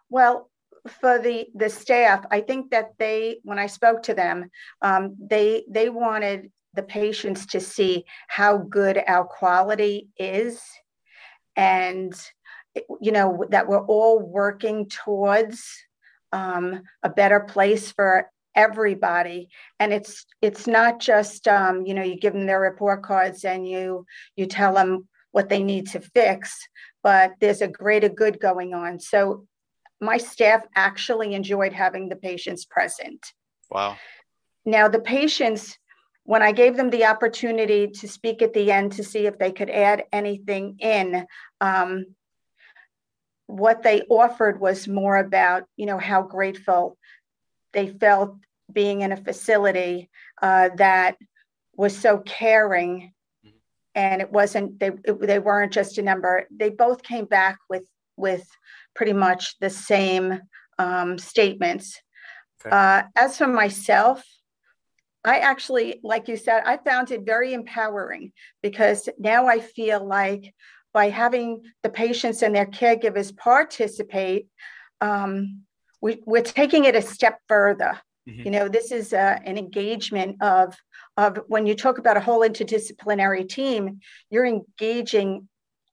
Well, 0.10 0.50
for 0.88 1.19
the 1.19 1.47
the 1.56 1.69
staff, 1.69 2.25
I 2.31 2.41
think 2.41 2.71
that 2.71 2.91
they, 3.00 3.38
when 3.44 3.59
I 3.59 3.68
spoke 3.68 4.03
to 4.03 4.13
them, 4.13 4.50
um, 4.81 5.15
they 5.19 5.63
they 5.69 5.89
wanted 5.89 6.51
the 6.74 6.83
patients 6.83 7.45
to 7.47 7.59
see 7.59 8.06
how 8.27 8.57
good 8.57 9.01
our 9.07 9.25
quality 9.25 10.09
is, 10.18 10.62
and 11.56 12.13
you 13.00 13.12
know 13.12 13.45
that 13.50 13.68
we're 13.68 13.85
all 13.85 14.19
working 14.19 14.89
towards 14.89 15.65
um, 16.31 16.81
a 17.01 17.09
better 17.09 17.39
place 17.39 17.91
for 17.91 18.30
everybody. 18.56 19.50
And 19.80 19.94
it's 19.94 20.25
it's 20.41 20.68
not 20.68 21.00
just 21.00 21.47
um, 21.47 21.85
you 21.85 21.94
know 21.94 22.03
you 22.03 22.18
give 22.19 22.33
them 22.33 22.45
their 22.45 22.59
report 22.59 23.03
cards 23.03 23.45
and 23.45 23.68
you 23.68 24.06
you 24.35 24.47
tell 24.47 24.74
them 24.74 25.07
what 25.31 25.50
they 25.50 25.63
need 25.63 25.88
to 25.88 26.00
fix 26.00 26.56
but 27.04 27.33
there's 27.42 27.61
a 27.61 27.68
greater 27.68 28.09
good 28.09 28.40
going 28.40 28.73
on. 28.73 28.99
So 28.99 29.45
my 30.02 30.18
staff 30.18 30.66
actually 30.76 31.33
enjoyed 31.33 31.73
having 31.73 32.09
the 32.09 32.16
patients 32.16 32.66
present. 32.66 33.33
Wow. 33.69 33.97
Now, 34.66 34.88
the 34.88 35.00
patients, 35.00 35.78
when 36.23 36.42
I 36.42 36.52
gave 36.52 36.78
them 36.78 36.90
the 36.90 37.06
opportunity 37.06 37.88
to 37.88 38.07
speak 38.07 38.42
at 38.42 38.54
the 38.54 38.71
end 38.71 38.94
to 38.94 39.04
see 39.04 39.26
if 39.26 39.38
they 39.38 39.52
could 39.52 39.69
add 39.69 40.04
anything 40.12 40.78
in, 40.80 41.26
um, 41.62 42.06
what 43.47 43.83
they 43.83 44.02
offered 44.04 44.59
was 44.59 44.88
more 44.88 45.18
about, 45.18 45.64
you 45.76 45.85
know, 45.85 45.97
how 45.97 46.21
grateful 46.21 46.97
they 47.73 47.88
felt 47.88 48.38
being 48.71 49.02
in 49.02 49.12
a 49.12 49.18
facility 49.18 50.09
uh, 50.42 50.69
that 50.78 51.18
was 51.76 51.97
so 51.97 52.19
caring 52.19 53.14
mm-hmm. 53.45 53.57
and 53.95 54.21
it 54.21 54.31
wasn't 54.31 54.80
they 54.80 54.92
it, 55.04 55.19
they 55.21 55.40
weren't 55.40 55.73
just 55.73 55.97
a 55.97 56.02
number 56.02 56.47
they 56.56 56.69
both 56.69 57.04
came 57.04 57.26
back 57.26 57.57
with 57.69 57.83
with 58.16 58.47
pretty 58.95 59.14
much 59.14 59.57
the 59.59 59.69
same 59.69 60.40
um, 60.80 61.18
statements. 61.18 62.02
Okay. 62.66 62.76
Uh, 62.76 63.04
as 63.16 63.38
for 63.38 63.47
myself, 63.47 64.23
I 65.26 65.40
actually, 65.40 66.00
like 66.04 66.28
you 66.28 66.38
said, 66.38 66.64
I 66.66 66.78
found 66.78 67.12
it 67.12 67.26
very 67.26 67.54
empowering 67.54 68.33
because 68.62 69.07
now 69.18 69.47
I 69.47 69.59
feel 69.59 70.06
like 70.06 70.54
by 70.94 71.09
having 71.09 71.64
the 71.81 71.90
patients 71.90 72.42
and 72.42 72.56
their 72.56 72.66
caregivers 72.66 73.35
participate, 73.35 74.47
um, 75.02 75.62
we, 76.02 76.21
we're 76.26 76.42
taking 76.42 76.85
it 76.85 76.95
a 76.95 77.02
step 77.02 77.40
further. 77.47 78.00
Mm-hmm. 78.28 78.42
You 78.44 78.52
know, 78.52 78.68
this 78.68 78.92
is 78.92 79.14
uh, 79.14 79.40
an 79.44 79.57
engagement 79.57 80.42
of 80.42 80.76
of 81.16 81.40
when 81.47 81.68
you 81.68 81.76
talk 81.76 82.00
about 82.00 82.18
a 82.18 82.21
whole 82.21 82.40
interdisciplinary 82.40 83.47
team, 83.47 84.00
you're 84.31 84.45
engaging 84.45 85.47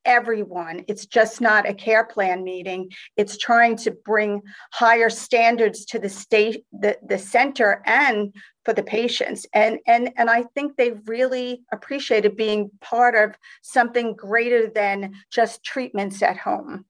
everyone. 0.05 0.83
It's 0.87 1.05
just 1.05 1.41
not 1.41 1.67
a 1.67 1.73
care 1.73 2.05
plan 2.05 2.43
meeting. 2.43 2.91
It's 3.17 3.37
trying 3.37 3.75
to 3.77 3.91
bring 3.91 4.41
higher 4.71 5.09
standards 5.09 5.85
to 5.85 5.99
the 5.99 6.09
state, 6.09 6.65
the, 6.71 6.97
the 7.07 7.17
center 7.17 7.81
and 7.85 8.33
for 8.65 8.73
the 8.73 8.83
patients. 8.83 9.45
And, 9.53 9.79
and, 9.87 10.11
and 10.17 10.29
I 10.29 10.43
think 10.55 10.75
they 10.77 10.91
really 11.05 11.63
appreciated 11.71 12.37
being 12.37 12.69
part 12.81 13.15
of 13.15 13.35
something 13.61 14.15
greater 14.15 14.69
than 14.69 15.13
just 15.31 15.63
treatments 15.63 16.21
at 16.21 16.37
home. 16.37 16.85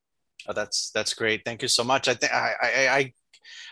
Oh, 0.47 0.53
that's 0.53 0.89
that's 0.89 1.13
great. 1.13 1.45
Thank 1.45 1.61
you 1.61 1.67
so 1.67 1.83
much. 1.83 2.07
I 2.07 2.15
think 2.15 2.33
I, 2.33 2.55
I, 2.63 3.13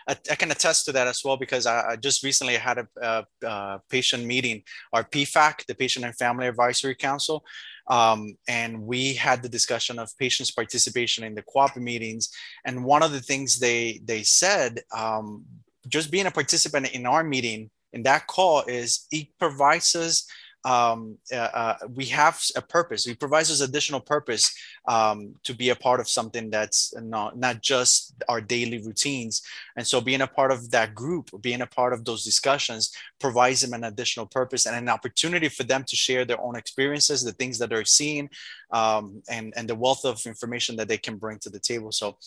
I 0.07 0.17
I, 0.31 0.35
can 0.35 0.51
attest 0.51 0.85
to 0.85 0.91
that 0.93 1.07
as 1.07 1.23
well 1.23 1.37
because 1.37 1.65
I, 1.65 1.91
I 1.91 1.95
just 1.95 2.23
recently 2.23 2.55
had 2.55 2.77
a, 2.79 2.87
a, 3.01 3.47
a, 3.47 3.81
patient 3.89 4.25
meeting, 4.25 4.63
our 4.93 5.03
PFAC, 5.03 5.65
the 5.65 5.75
Patient 5.75 6.05
and 6.05 6.15
Family 6.15 6.47
Advisory 6.47 6.95
Council, 6.95 7.43
um, 7.87 8.37
and 8.47 8.81
we 8.81 9.13
had 9.13 9.41
the 9.41 9.49
discussion 9.49 9.99
of 9.99 10.15
patients' 10.17 10.51
participation 10.51 11.23
in 11.23 11.35
the 11.35 11.43
QAPI 11.43 11.77
meetings. 11.77 12.29
And 12.65 12.85
one 12.85 13.03
of 13.03 13.11
the 13.11 13.21
things 13.21 13.59
they 13.59 13.99
they 14.03 14.23
said, 14.23 14.81
um, 14.95 15.45
just 15.87 16.11
being 16.11 16.27
a 16.27 16.31
participant 16.31 16.91
in 16.91 17.05
our 17.05 17.23
meeting 17.23 17.69
in 17.93 18.03
that 18.03 18.27
call 18.27 18.63
is 18.67 19.07
it 19.11 19.27
provides 19.39 19.95
us 19.95 20.27
um, 20.65 21.17
uh, 21.31 21.37
uh, 21.37 21.75
we 21.93 22.05
have 22.05 22.41
a 22.55 22.61
purpose. 22.61 23.07
It 23.07 23.19
provides 23.19 23.49
us 23.49 23.61
additional 23.61 24.01
purpose 24.01 24.53
um, 24.87 25.35
to 25.43 25.53
be 25.53 25.69
a 25.69 25.75
part 25.75 25.99
of 25.99 26.09
something 26.09 26.49
that's 26.49 26.93
not 26.97 27.37
not 27.37 27.61
just 27.61 28.13
our 28.27 28.41
daily 28.41 28.79
routines. 28.79 29.41
And 29.77 29.87
so, 29.87 30.01
being 30.01 30.21
a 30.21 30.27
part 30.27 30.51
of 30.51 30.69
that 30.71 30.93
group, 30.93 31.29
being 31.41 31.61
a 31.61 31.67
part 31.67 31.93
of 31.93 32.03
those 32.03 32.25
discussions, 32.25 32.93
provides 33.19 33.61
them 33.61 33.73
an 33.73 33.85
additional 33.85 34.25
purpose 34.25 34.65
and 34.65 34.75
an 34.75 34.89
opportunity 34.89 35.47
for 35.47 35.63
them 35.63 35.83
to 35.87 35.95
share 35.95 36.25
their 36.25 36.41
own 36.41 36.57
experiences, 36.57 37.23
the 37.23 37.31
things 37.31 37.57
that 37.59 37.69
they're 37.69 37.85
seeing, 37.85 38.29
um, 38.71 39.23
and 39.29 39.53
and 39.55 39.69
the 39.69 39.75
wealth 39.75 40.03
of 40.03 40.25
information 40.25 40.75
that 40.75 40.89
they 40.89 40.97
can 40.97 41.17
bring 41.17 41.39
to 41.39 41.49
the 41.49 41.59
table. 41.59 41.91
So. 41.91 42.17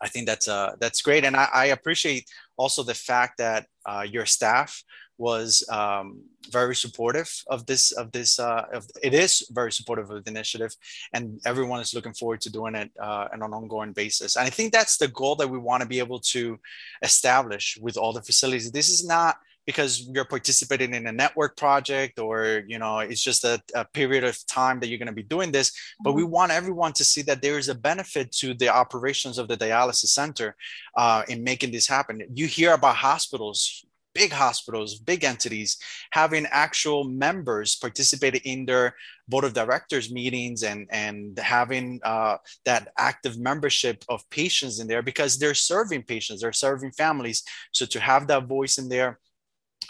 I 0.00 0.08
think 0.08 0.26
that's 0.26 0.48
uh, 0.48 0.74
that's 0.80 1.02
great, 1.02 1.24
and 1.24 1.36
I, 1.36 1.48
I 1.54 1.64
appreciate 1.66 2.28
also 2.56 2.82
the 2.82 2.94
fact 2.94 3.38
that 3.38 3.68
uh, 3.86 4.04
your 4.06 4.26
staff 4.26 4.82
was 5.18 5.66
um, 5.70 6.22
very 6.50 6.74
supportive 6.74 7.30
of 7.48 7.64
this 7.66 7.92
of 7.92 8.10
this 8.12 8.38
uh, 8.38 8.64
of, 8.72 8.86
it 9.02 9.14
is 9.14 9.46
very 9.52 9.72
supportive 9.72 10.10
of 10.10 10.24
the 10.24 10.30
initiative 10.30 10.74
and 11.12 11.40
everyone 11.46 11.80
is 11.80 11.94
looking 11.94 12.14
forward 12.14 12.40
to 12.40 12.50
doing 12.50 12.74
it 12.74 12.90
uh, 13.00 13.28
on 13.32 13.42
an 13.42 13.52
ongoing 13.52 13.92
basis. 13.92 14.36
And 14.36 14.46
i 14.46 14.50
think 14.50 14.72
that's 14.72 14.96
the 14.96 15.08
goal 15.08 15.36
that 15.36 15.48
we 15.48 15.58
want 15.58 15.82
to 15.82 15.88
be 15.88 15.98
able 15.98 16.20
to 16.20 16.58
establish 17.02 17.78
with 17.80 17.96
all 17.96 18.12
the 18.12 18.22
facilities. 18.22 18.70
This 18.72 18.88
is 18.88 19.06
not 19.06 19.36
because 19.66 20.08
you're 20.12 20.26
participating 20.26 20.92
in 20.94 21.06
a 21.06 21.12
network 21.12 21.56
project 21.56 22.18
or 22.18 22.62
you 22.66 22.78
know 22.78 22.98
it's 22.98 23.22
just 23.22 23.44
a, 23.44 23.62
a 23.74 23.84
period 23.84 24.24
of 24.24 24.36
time 24.46 24.78
that 24.78 24.88
you're 24.88 24.98
going 24.98 25.06
to 25.06 25.12
be 25.12 25.22
doing 25.22 25.50
this 25.50 25.72
but 26.02 26.12
we 26.12 26.22
mm-hmm. 26.22 26.32
want 26.32 26.52
everyone 26.52 26.92
to 26.92 27.04
see 27.04 27.22
that 27.22 27.40
there 27.40 27.58
is 27.58 27.70
a 27.70 27.74
benefit 27.74 28.30
to 28.30 28.52
the 28.54 28.68
operations 28.68 29.38
of 29.38 29.48
the 29.48 29.56
dialysis 29.56 30.08
center 30.08 30.54
uh, 30.96 31.22
in 31.28 31.42
making 31.42 31.70
this 31.70 31.86
happen. 31.86 32.22
You 32.32 32.46
hear 32.46 32.74
about 32.74 32.96
hospitals 32.96 33.84
big 34.14 34.32
hospitals, 34.32 34.98
big 34.98 35.24
entities, 35.24 35.78
having 36.10 36.46
actual 36.50 37.04
members 37.04 37.74
participate 37.76 38.36
in 38.44 38.64
their 38.64 38.94
board 39.28 39.44
of 39.44 39.52
directors 39.52 40.12
meetings 40.12 40.62
and 40.62 40.86
and 40.90 41.38
having 41.38 42.00
uh, 42.04 42.36
that 42.64 42.88
active 42.96 43.38
membership 43.38 44.04
of 44.08 44.28
patients 44.30 44.80
in 44.80 44.86
there 44.86 45.02
because 45.02 45.38
they're 45.38 45.54
serving 45.54 46.02
patients, 46.02 46.40
they're 46.40 46.52
serving 46.52 46.92
families. 46.92 47.42
So 47.72 47.86
to 47.86 48.00
have 48.00 48.26
that 48.28 48.46
voice 48.46 48.78
in 48.78 48.88
there. 48.88 49.18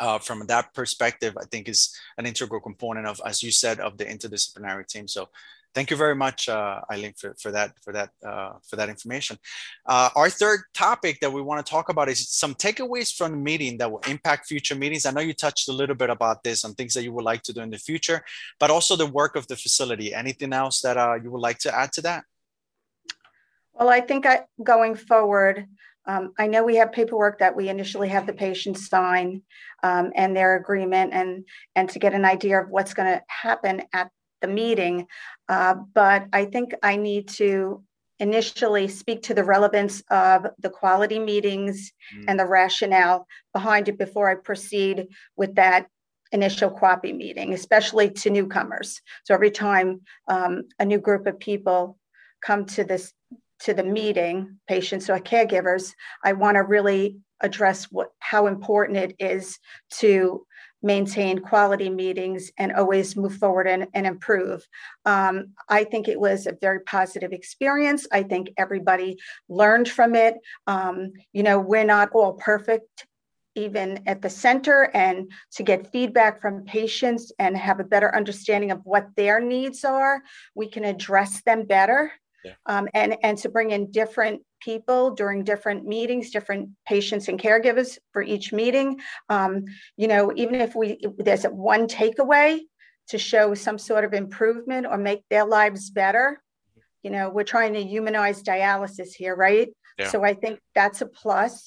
Uh, 0.00 0.18
from 0.18 0.44
that 0.48 0.74
perspective, 0.74 1.36
I 1.40 1.44
think 1.44 1.68
is 1.68 1.96
an 2.18 2.26
integral 2.26 2.60
component 2.60 3.06
of, 3.06 3.20
as 3.24 3.44
you 3.44 3.52
said, 3.52 3.78
of 3.78 3.96
the 3.96 4.04
interdisciplinary 4.04 4.88
team. 4.88 5.06
So 5.06 5.28
thank 5.74 5.90
you 5.90 5.96
very 5.96 6.14
much, 6.14 6.48
uh, 6.48 6.80
Eileen, 6.90 7.12
for, 7.18 7.34
for 7.40 7.50
that 7.50 7.72
for 7.82 7.92
that 7.92 8.10
uh, 8.26 8.52
for 8.68 8.76
that 8.76 8.88
information. 8.88 9.36
Uh, 9.86 10.08
our 10.16 10.30
third 10.30 10.60
topic 10.72 11.20
that 11.20 11.32
we 11.32 11.42
want 11.42 11.64
to 11.64 11.70
talk 11.70 11.88
about 11.88 12.08
is 12.08 12.28
some 12.28 12.54
takeaways 12.54 13.14
from 13.14 13.32
the 13.32 13.36
meeting 13.36 13.76
that 13.78 13.90
will 13.90 14.02
impact 14.08 14.46
future 14.46 14.74
meetings. 14.74 15.04
I 15.04 15.10
know 15.10 15.20
you 15.20 15.34
touched 15.34 15.68
a 15.68 15.72
little 15.72 15.96
bit 15.96 16.10
about 16.10 16.42
this 16.42 16.64
on 16.64 16.74
things 16.74 16.94
that 16.94 17.02
you 17.02 17.12
would 17.12 17.24
like 17.24 17.42
to 17.42 17.52
do 17.52 17.60
in 17.60 17.70
the 17.70 17.78
future, 17.78 18.24
but 18.60 18.70
also 18.70 18.96
the 18.96 19.06
work 19.06 19.36
of 19.36 19.46
the 19.48 19.56
facility. 19.56 20.14
Anything 20.14 20.52
else 20.52 20.80
that 20.82 20.96
uh, 20.96 21.14
you 21.22 21.30
would 21.30 21.40
like 21.40 21.58
to 21.58 21.74
add 21.74 21.92
to 21.92 22.02
that? 22.02 22.24
Well, 23.74 23.88
I 23.88 24.00
think 24.00 24.24
I, 24.24 24.42
going 24.62 24.94
forward, 24.94 25.66
um, 26.06 26.32
I 26.38 26.46
know 26.46 26.62
we 26.62 26.76
have 26.76 26.92
paperwork 26.92 27.38
that 27.40 27.56
we 27.56 27.68
initially 27.68 28.08
have 28.10 28.26
the 28.26 28.32
patients 28.32 28.88
sign 28.88 29.42
um, 29.82 30.12
and 30.14 30.36
their 30.36 30.56
agreement 30.56 31.12
and 31.12 31.44
and 31.74 31.88
to 31.90 31.98
get 31.98 32.14
an 32.14 32.24
idea 32.24 32.60
of 32.60 32.68
what's 32.68 32.94
going 32.94 33.10
to 33.10 33.22
happen 33.28 33.82
at 33.92 34.10
the 34.44 34.52
meeting. 34.52 35.06
Uh, 35.48 35.74
but 35.94 36.26
I 36.32 36.44
think 36.44 36.74
I 36.82 36.96
need 36.96 37.28
to 37.40 37.82
initially 38.20 38.86
speak 38.88 39.22
to 39.22 39.34
the 39.34 39.44
relevance 39.44 40.02
of 40.10 40.46
the 40.58 40.70
quality 40.70 41.18
meetings 41.18 41.92
mm. 42.14 42.24
and 42.28 42.38
the 42.38 42.46
rationale 42.46 43.26
behind 43.52 43.88
it 43.88 43.98
before 43.98 44.30
I 44.30 44.36
proceed 44.36 45.08
with 45.36 45.54
that 45.56 45.86
initial 46.32 46.70
QAPI 46.70 47.16
meeting, 47.16 47.54
especially 47.54 48.10
to 48.10 48.30
newcomers. 48.30 49.00
So 49.24 49.34
every 49.34 49.50
time 49.50 50.00
um, 50.28 50.64
a 50.78 50.84
new 50.84 50.98
group 50.98 51.26
of 51.26 51.38
people 51.38 51.98
come 52.44 52.66
to 52.66 52.84
this 52.84 53.12
to 53.60 53.72
the 53.72 53.84
meeting, 53.84 54.58
patients 54.68 55.08
or 55.08 55.18
caregivers, 55.18 55.92
I 56.22 56.32
want 56.34 56.56
to 56.56 56.62
really 56.62 57.16
address 57.40 57.84
what 57.84 58.08
how 58.18 58.46
important 58.46 58.98
it 58.98 59.14
is 59.18 59.58
to 60.00 60.44
maintain 60.84 61.38
quality 61.38 61.88
meetings 61.88 62.52
and 62.58 62.72
always 62.72 63.16
move 63.16 63.34
forward 63.36 63.66
and, 63.66 63.88
and 63.94 64.06
improve. 64.06 64.66
Um, 65.06 65.54
I 65.68 65.84
think 65.84 66.06
it 66.06 66.20
was 66.20 66.46
a 66.46 66.56
very 66.60 66.80
positive 66.80 67.32
experience. 67.32 68.06
I 68.12 68.22
think 68.22 68.50
everybody 68.58 69.18
learned 69.48 69.88
from 69.88 70.14
it. 70.14 70.36
Um, 70.66 71.12
you 71.32 71.42
know, 71.42 71.58
we're 71.58 71.84
not 71.84 72.10
all 72.12 72.34
perfect 72.34 73.06
even 73.56 74.02
at 74.06 74.20
the 74.20 74.28
center 74.28 74.90
and 74.94 75.30
to 75.52 75.62
get 75.62 75.90
feedback 75.92 76.40
from 76.40 76.64
patients 76.64 77.32
and 77.38 77.56
have 77.56 77.78
a 77.78 77.84
better 77.84 78.14
understanding 78.14 78.72
of 78.72 78.80
what 78.82 79.06
their 79.16 79.40
needs 79.40 79.84
are 79.84 80.20
we 80.56 80.68
can 80.68 80.82
address 80.82 81.40
them 81.46 81.64
better 81.64 82.10
yeah. 82.44 82.52
um, 82.66 82.88
and 82.94 83.16
and 83.22 83.38
to 83.38 83.48
bring 83.48 83.70
in 83.70 83.90
different 83.90 84.42
people 84.64 85.10
during 85.10 85.44
different 85.44 85.86
meetings, 85.86 86.30
different 86.30 86.70
patients 86.86 87.28
and 87.28 87.40
caregivers 87.40 87.98
for 88.12 88.22
each 88.22 88.52
meeting. 88.52 88.98
Um, 89.28 89.64
you 89.96 90.08
know, 90.08 90.32
even 90.36 90.56
if 90.56 90.74
we 90.74 90.98
there's 91.18 91.44
one 91.44 91.86
takeaway 91.86 92.60
to 93.08 93.18
show 93.18 93.54
some 93.54 93.78
sort 93.78 94.04
of 94.04 94.14
improvement 94.14 94.86
or 94.86 94.96
make 94.96 95.22
their 95.28 95.44
lives 95.44 95.90
better, 95.90 96.42
you 97.02 97.10
know, 97.10 97.28
we're 97.28 97.44
trying 97.44 97.74
to 97.74 97.82
humanize 97.82 98.42
dialysis 98.42 99.12
here, 99.14 99.36
right? 99.36 99.68
Yeah. 99.98 100.08
So 100.08 100.24
I 100.24 100.34
think 100.34 100.58
that's 100.74 101.02
a 101.02 101.06
plus. 101.06 101.64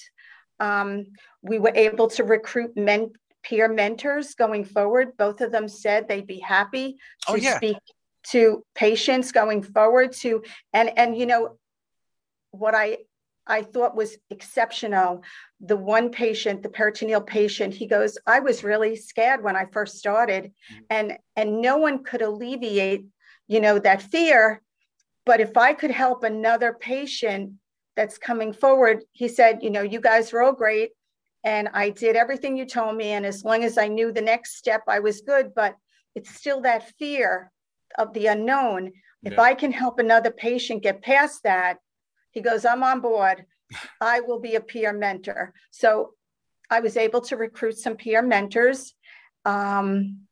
Um, 0.60 1.06
we 1.44 1.60
were 1.60 1.74
able 1.76 2.08
to 2.10 2.24
recruit 2.24 2.76
men, 2.76 3.12
peer 3.44 3.70
mentors 3.70 4.34
going 4.34 4.66
forward. 4.66 5.16
Both 5.18 5.42
of 5.42 5.52
them 5.52 5.68
said 5.68 6.08
they'd 6.08 6.26
be 6.26 6.40
happy 6.40 6.98
to 7.28 7.34
oh, 7.34 7.36
yeah. 7.36 7.58
speak 7.58 7.78
to 8.32 8.64
patients 8.76 9.32
going 9.32 9.64
forward 9.64 10.12
to 10.12 10.44
and 10.74 10.92
and 10.98 11.18
you 11.18 11.26
know 11.26 11.58
what 12.60 12.76
I 12.76 12.98
I 13.48 13.62
thought 13.62 13.96
was 13.96 14.18
exceptional. 14.30 15.24
The 15.62 15.78
one 15.78 16.10
patient, 16.10 16.64
the 16.64 16.70
peritoneal 16.70 17.22
patient, 17.22 17.74
he 17.74 17.88
goes, 17.88 18.18
I 18.28 18.40
was 18.42 18.64
really 18.64 18.96
scared 18.96 19.44
when 19.44 19.56
I 19.56 19.66
first 19.72 19.98
started, 19.98 20.46
mm-hmm. 20.46 20.84
and 20.90 21.18
and 21.36 21.62
no 21.62 21.78
one 21.78 22.04
could 22.04 22.22
alleviate, 22.22 23.06
you 23.48 23.62
know, 23.62 23.80
that 23.80 24.02
fear. 24.02 24.62
But 25.26 25.42
if 25.42 25.58
I 25.58 25.74
could 25.74 25.92
help 25.92 26.24
another 26.24 26.74
patient 26.74 27.54
that's 27.96 28.18
coming 28.18 28.54
forward, 28.54 29.04
he 29.12 29.28
said, 29.28 29.60
you 29.62 29.70
know, 29.70 29.82
you 29.82 30.00
guys 30.00 30.32
are 30.34 30.42
all 30.42 30.54
great, 30.54 30.92
and 31.44 31.70
I 31.74 31.90
did 31.90 32.16
everything 32.16 32.58
you 32.58 32.66
told 32.66 32.96
me, 32.96 33.12
and 33.12 33.26
as 33.26 33.44
long 33.44 33.64
as 33.64 33.78
I 33.78 33.88
knew 33.88 34.12
the 34.12 34.22
next 34.22 34.58
step, 34.58 34.84
I 34.88 35.00
was 35.00 35.22
good. 35.22 35.54
But 35.56 35.76
it's 36.16 36.36
still 36.36 36.62
that 36.62 36.92
fear 36.98 37.52
of 37.98 38.14
the 38.14 38.28
unknown. 38.28 38.92
Yeah. 39.22 39.32
If 39.32 39.40
I 39.40 39.54
can 39.54 39.72
help 39.72 40.00
another 40.00 40.32
patient 40.32 40.84
get 40.84 41.02
past 41.02 41.44
that, 41.44 41.78
he 42.38 42.42
goes, 42.44 42.66
I'm 42.66 42.84
on 42.84 43.00
board. 43.00 43.48
I 44.00 44.20
will 44.20 44.40
be 44.40 44.54
a 44.54 44.62
peer 44.62 44.94
mentor. 44.94 45.54
So 45.72 46.12
I 46.70 46.82
was 46.82 46.96
able 46.96 47.22
to 47.22 47.36
recruit 47.36 47.80
some 47.80 47.96
peer 47.96 48.22
mentors. 48.22 48.94
Um, 49.44 50.28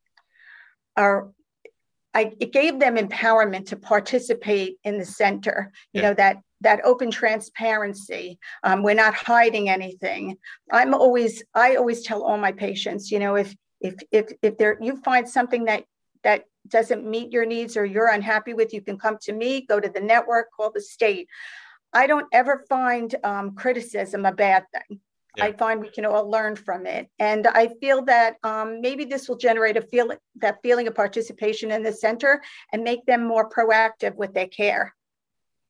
our, 0.96 1.32
I, 2.14 2.34
it 2.40 2.54
gave 2.54 2.80
them 2.80 2.96
empowerment 2.96 3.66
to 3.70 3.76
participate 3.76 4.78
in 4.84 5.00
the 5.00 5.06
center. 5.06 5.72
You 5.94 6.02
yeah. 6.02 6.10
know 6.10 6.14
that 6.14 6.38
that 6.62 6.86
open 6.86 7.10
transparency. 7.10 8.38
Um, 8.64 8.84
we're 8.84 8.94
not 8.94 9.16
hiding 9.16 9.68
anything. 9.68 10.38
I'm 10.72 10.94
always 10.94 11.44
I 11.56 11.76
always 11.76 12.04
tell 12.04 12.22
all 12.22 12.38
my 12.38 12.52
patients, 12.52 13.12
you 13.12 13.18
know, 13.18 13.34
if 13.36 13.56
if 13.82 13.96
if 14.12 14.32
if 14.44 14.58
there 14.60 14.78
you 14.80 14.98
find 14.98 15.28
something 15.28 15.66
that 15.66 15.86
that 16.24 16.46
doesn't 16.68 17.04
meet 17.04 17.32
your 17.32 17.48
needs 17.48 17.76
or 17.76 17.84
you're 17.84 18.10
unhappy 18.10 18.54
with, 18.54 18.74
you 18.76 18.82
can 18.82 19.00
come 19.00 19.18
to 19.24 19.34
me. 19.34 19.66
Go 19.66 19.80
to 19.80 19.90
the 19.90 20.00
network, 20.00 20.50
call 20.56 20.72
the 20.72 20.82
state. 20.82 21.28
I 21.96 22.08
don't 22.08 22.28
ever 22.34 22.66
find 22.70 23.16
um, 23.24 23.56
criticism 23.56 24.26
a 24.26 24.32
bad 24.32 24.66
thing. 24.74 25.00
Yeah. 25.38 25.46
I 25.46 25.52
find 25.54 25.82
we 25.82 25.90
can 25.90 26.06
all 26.06 26.30
learn 26.30 26.56
from 26.56 26.86
it, 26.86 27.10
and 27.20 27.48
I 27.48 27.70
feel 27.82 28.04
that 28.06 28.36
um, 28.44 28.80
maybe 28.80 29.04
this 29.04 29.28
will 29.28 29.38
generate 29.38 29.76
a 29.76 29.82
feel 29.82 30.12
that 30.36 30.60
feeling 30.62 30.88
of 30.88 30.96
participation 30.96 31.72
in 31.72 31.84
the 31.84 31.92
center 31.92 32.42
and 32.72 32.84
make 32.84 33.06
them 33.06 33.26
more 33.26 33.50
proactive 33.50 34.16
with 34.16 34.34
their 34.34 34.48
care. 34.48 34.94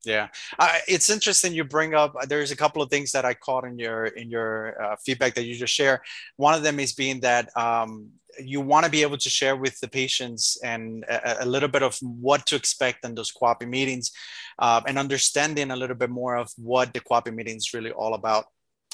Yeah, 0.05 0.27
uh, 0.59 0.77
it's 0.88 1.09
interesting 1.09 1.53
you 1.53 1.63
bring 1.63 1.95
up. 1.95 2.15
There's 2.27 2.51
a 2.51 2.55
couple 2.55 2.81
of 2.81 2.89
things 2.89 3.12
that 3.12 3.25
I 3.25 3.33
caught 3.33 3.65
in 3.65 3.79
your 3.79 4.05
in 4.05 4.29
your 4.29 4.81
uh, 4.81 4.95
feedback 5.03 5.33
that 5.35 5.45
you 5.45 5.55
just 5.55 5.74
share. 5.74 6.01
One 6.38 6.53
of 6.53 6.63
them 6.63 6.79
is 6.79 6.93
being 6.93 7.21
that 7.21 7.55
um, 7.57 8.12
you 8.39 8.62
want 8.62 8.85
to 8.85 8.91
be 8.91 9.01
able 9.01 9.17
to 9.17 9.29
share 9.29 9.55
with 9.55 9.79
the 9.79 9.88
patients 9.88 10.57
and 10.63 11.03
a, 11.05 11.43
a, 11.43 11.45
little 11.45 11.69
bit 11.69 11.83
of 11.83 11.97
what 12.01 12.45
to 12.47 12.55
expect 12.55 13.05
in 13.05 13.15
those 13.15 13.31
QAPI 13.31 13.67
meetings 13.67 14.12
uh, 14.59 14.81
and 14.88 15.00
understanding 15.00 15.71
a 15.71 15.75
little 15.75 15.95
bit 15.95 16.09
more 16.09 16.35
of 16.35 16.51
what 16.57 16.93
the 16.93 17.00
QAPI 17.00 17.33
meeting 17.33 17.57
is 17.57 17.74
really 17.74 17.91
all 17.91 18.13
about. 18.13 18.45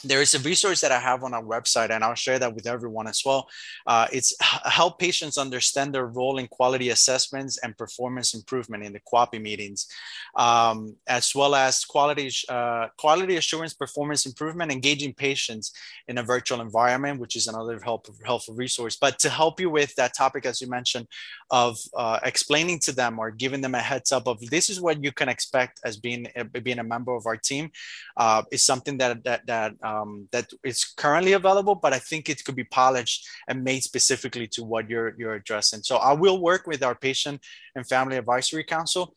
There 0.04 0.22
is 0.22 0.34
a 0.34 0.40
resource 0.40 0.82
that 0.82 0.92
I 0.92 1.00
have 1.00 1.24
on 1.24 1.34
our 1.34 1.44
website, 1.44 1.90
and 1.90 2.04
I'll 2.04 2.16
share 2.16 2.40
that 2.40 2.54
with 2.54 2.68
everyone 2.68 3.08
as 3.08 3.22
well. 3.26 3.48
Uh, 3.86 4.08
it's 4.12 4.34
help 4.40 5.00
patients 5.00 5.38
understand 5.38 5.94
their 5.94 6.08
role 6.08 6.38
in 6.38 6.48
quality 6.48 6.90
assessments 6.90 7.58
and 7.64 7.78
performance 7.78 8.34
improvement 8.34 8.84
in 8.84 8.94
the 8.94 9.00
QAPI 9.00 9.42
meetings, 9.42 9.88
um, 10.36 10.96
as 11.08 11.36
well 11.36 11.56
as 11.56 11.86
quality 11.86 12.32
uh, 12.50 12.88
quality 12.98 13.38
assurance, 13.38 13.74
performance 13.74 14.26
improvement, 14.26 14.72
engaging 14.72 15.14
patients 15.14 15.72
in 16.08 16.18
a 16.18 16.24
virtual 16.24 16.62
environment, 16.62 17.20
which 17.20 17.36
is 17.36 17.48
another 17.48 17.80
help, 17.80 18.08
helpful 18.26 18.56
resource. 18.56 18.96
But 18.96 19.20
to 19.20 19.30
help 19.30 19.60
you 19.60 19.70
with 19.70 19.96
that 19.96 20.16
topic, 20.16 20.46
as 20.46 20.62
you 20.62 20.70
mentioned, 20.70 21.08
of 21.50 21.78
uh, 21.96 22.20
explaining 22.24 22.80
to 22.80 22.92
them 22.92 23.20
or 23.20 23.32
giving 23.32 23.62
them 23.62 23.76
a 23.76 23.80
heads 23.80 24.12
up 24.12 24.28
of 24.28 24.40
this 24.50 24.70
is 24.70 24.82
what 24.82 25.04
you 25.04 25.12
can 25.12 25.30
expect 25.30 25.80
as 25.84 25.98
being 25.98 26.28
being 26.64 26.80
a 26.80 26.84
member 26.84 27.14
of 27.16 27.26
our 27.26 27.38
team, 27.38 27.72
uh, 28.18 28.44
is 28.52 28.64
something 28.64 28.98
that 28.98 29.24
that 29.24 29.46
that 29.48 29.74
um, 29.92 30.28
that 30.32 30.48
is 30.64 30.86
currently 30.86 31.34
available, 31.34 31.76
but 31.76 31.94
I 31.94 32.00
think 32.00 32.30
it 32.30 32.44
could 32.46 32.56
be 32.56 32.64
polished 32.64 33.28
and 33.48 33.64
made 33.64 33.84
specifically 33.84 34.48
to 34.56 34.64
what 34.64 34.90
you're 34.90 35.14
you're 35.18 35.36
addressing. 35.36 35.82
So 35.84 35.98
I 35.98 36.14
will 36.14 36.40
work 36.42 36.64
with 36.68 36.82
our 36.84 36.96
patient 36.96 37.42
and 37.76 37.88
family 37.88 38.18
advisory 38.18 38.64
council 38.64 39.14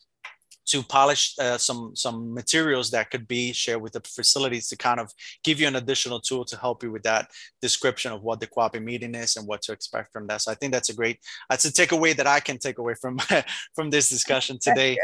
to 0.66 0.82
polish 0.82 1.34
uh, 1.38 1.58
some 1.58 1.94
some 1.94 2.32
materials 2.32 2.90
that 2.90 3.10
could 3.10 3.28
be 3.28 3.52
shared 3.52 3.82
with 3.82 3.92
the 3.92 4.00
facilities 4.00 4.68
to 4.68 4.76
kind 4.76 4.98
of 4.98 5.12
give 5.42 5.60
you 5.60 5.66
an 5.66 5.76
additional 5.76 6.20
tool 6.20 6.44
to 6.44 6.56
help 6.56 6.82
you 6.82 6.90
with 6.90 7.02
that 7.02 7.30
description 7.60 8.12
of 8.12 8.22
what 8.22 8.40
the 8.40 8.46
QAPI 8.46 8.82
meeting 8.82 9.14
is 9.14 9.36
and 9.36 9.46
what 9.46 9.62
to 9.62 9.72
expect 9.72 10.12
from 10.12 10.26
that. 10.26 10.42
So 10.42 10.52
I 10.52 10.54
think 10.54 10.72
that's 10.72 10.90
a 10.90 10.94
great 10.94 11.18
that's 11.50 11.64
a 11.64 11.72
takeaway 11.72 12.16
that 12.16 12.26
I 12.26 12.40
can 12.40 12.58
take 12.58 12.78
away 12.78 12.94
from 12.94 13.18
from 13.74 13.90
this 13.90 14.08
discussion 14.08 14.58
today. 14.58 14.96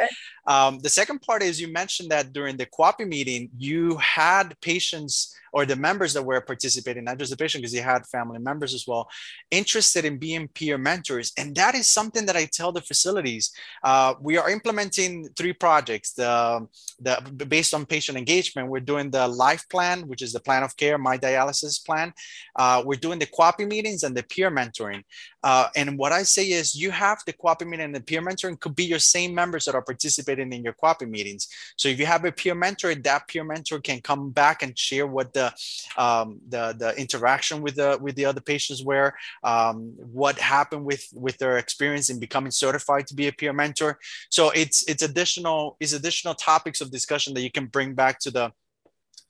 Um, 0.47 0.79
the 0.81 0.89
second 0.89 1.21
part 1.21 1.43
is 1.43 1.61
you 1.61 1.73
mentioned 1.73 2.11
that 2.11 2.33
during 2.33 2.57
the 2.57 2.67
QAPI 2.67 3.07
meeting 3.07 3.50
you 3.57 3.97
had 3.99 4.59
patients 4.61 5.37
or 5.52 5.66
the 5.66 5.76
members 5.76 6.12
that 6.14 6.23
were 6.23 6.40
participating, 6.40 7.04
not 7.04 7.19
just 7.19 7.30
the 7.30 7.37
patient, 7.37 7.62
because 7.62 7.73
he 7.73 7.78
had 7.78 8.07
family 8.07 8.38
members 8.38 8.75
as 8.75 8.87
well, 8.87 9.09
interested 9.50 10.04
in 10.04 10.19
being 10.19 10.49
peer 10.49 10.78
mentors. 10.78 11.33
And 11.37 11.54
that 11.57 11.75
is 11.75 11.88
something 11.88 12.26
that 12.26 12.37
I 12.37 12.47
tell 12.47 12.73
the 12.73 12.80
facilities. 12.80 13.52
Uh, 13.83 14.14
we 14.21 14.38
are 14.38 14.50
implementing 14.50 15.28
three 15.37 15.52
projects. 15.52 16.12
The, 16.12 16.66
the 17.00 17.47
based 17.47 17.75
on 17.75 17.87
patient 17.87 18.16
engagement, 18.19 18.69
we're 18.69 18.80
doing 18.80 19.11
the 19.11 19.26
life 19.26 19.69
plan, 19.69 20.07
which 20.09 20.23
is 20.23 20.33
the 20.33 20.40
plan 20.40 20.62
of 20.62 20.76
care, 20.76 20.99
my 20.99 21.16
dialysis 21.19 21.85
plan. 21.85 22.12
Uh, 22.57 22.83
we're 22.85 22.97
doing 22.97 23.19
the 23.19 23.26
QAPI 23.26 23.66
meetings 23.69 24.02
and 24.02 24.16
the 24.16 24.23
peer 24.23 24.50
mentoring. 24.50 25.02
Uh, 25.42 25.68
and 25.76 25.99
what 25.99 26.12
I 26.12 26.23
say 26.23 26.50
is 26.50 26.75
you 26.75 26.90
have 26.90 27.23
the 27.26 27.32
QAPI 27.32 27.66
meeting 27.66 27.87
and 27.87 27.94
the 27.94 28.00
peer 28.00 28.20
mentoring 28.20 28.59
could 28.61 28.76
be 28.76 28.85
your 28.85 28.99
same 28.99 29.35
members 29.35 29.64
that 29.64 29.75
are 29.75 29.82
participating 29.82 30.52
in 30.52 30.62
your 30.62 30.75
QAPI 30.75 31.09
meetings. 31.09 31.49
So 31.76 31.88
if 31.88 31.99
you 31.99 32.06
have 32.06 32.25
a 32.25 32.32
peer 32.32 32.54
mentor, 32.54 32.94
that 32.94 33.28
peer 33.28 33.44
mentor 33.44 33.80
can 33.80 34.00
come 34.00 34.30
back 34.30 34.62
and 34.62 34.78
share 34.78 35.06
what 35.06 35.32
the 35.32 35.52
um, 35.97 36.40
the, 36.49 36.75
the 36.78 36.94
interaction 36.99 37.62
with 37.62 37.76
the 37.76 37.99
with 38.00 38.16
the 38.16 38.25
other 38.25 38.40
patients 38.40 38.85
were, 38.85 39.14
um, 39.42 39.94
what 39.97 40.38
happened 40.38 40.85
with 40.85 41.06
with 41.14 41.38
their 41.38 41.59
experience 41.59 42.11
in 42.11 42.18
becoming 42.18 42.50
certified 42.50 43.06
to 43.06 43.14
be 43.14 43.28
a 43.28 43.32
peer 43.32 43.52
mentor. 43.52 43.99
So 44.30 44.50
it's 44.50 44.88
it's 44.88 45.02
additional 45.02 45.76
is 45.80 45.92
additional 45.92 46.35
topics 46.35 46.80
of 46.80 46.90
discussion 46.90 47.35
that 47.35 47.42
you 47.42 47.50
can 47.50 47.66
bring 47.66 47.94
back 47.94 48.18
to 48.20 48.30
the 48.30 48.52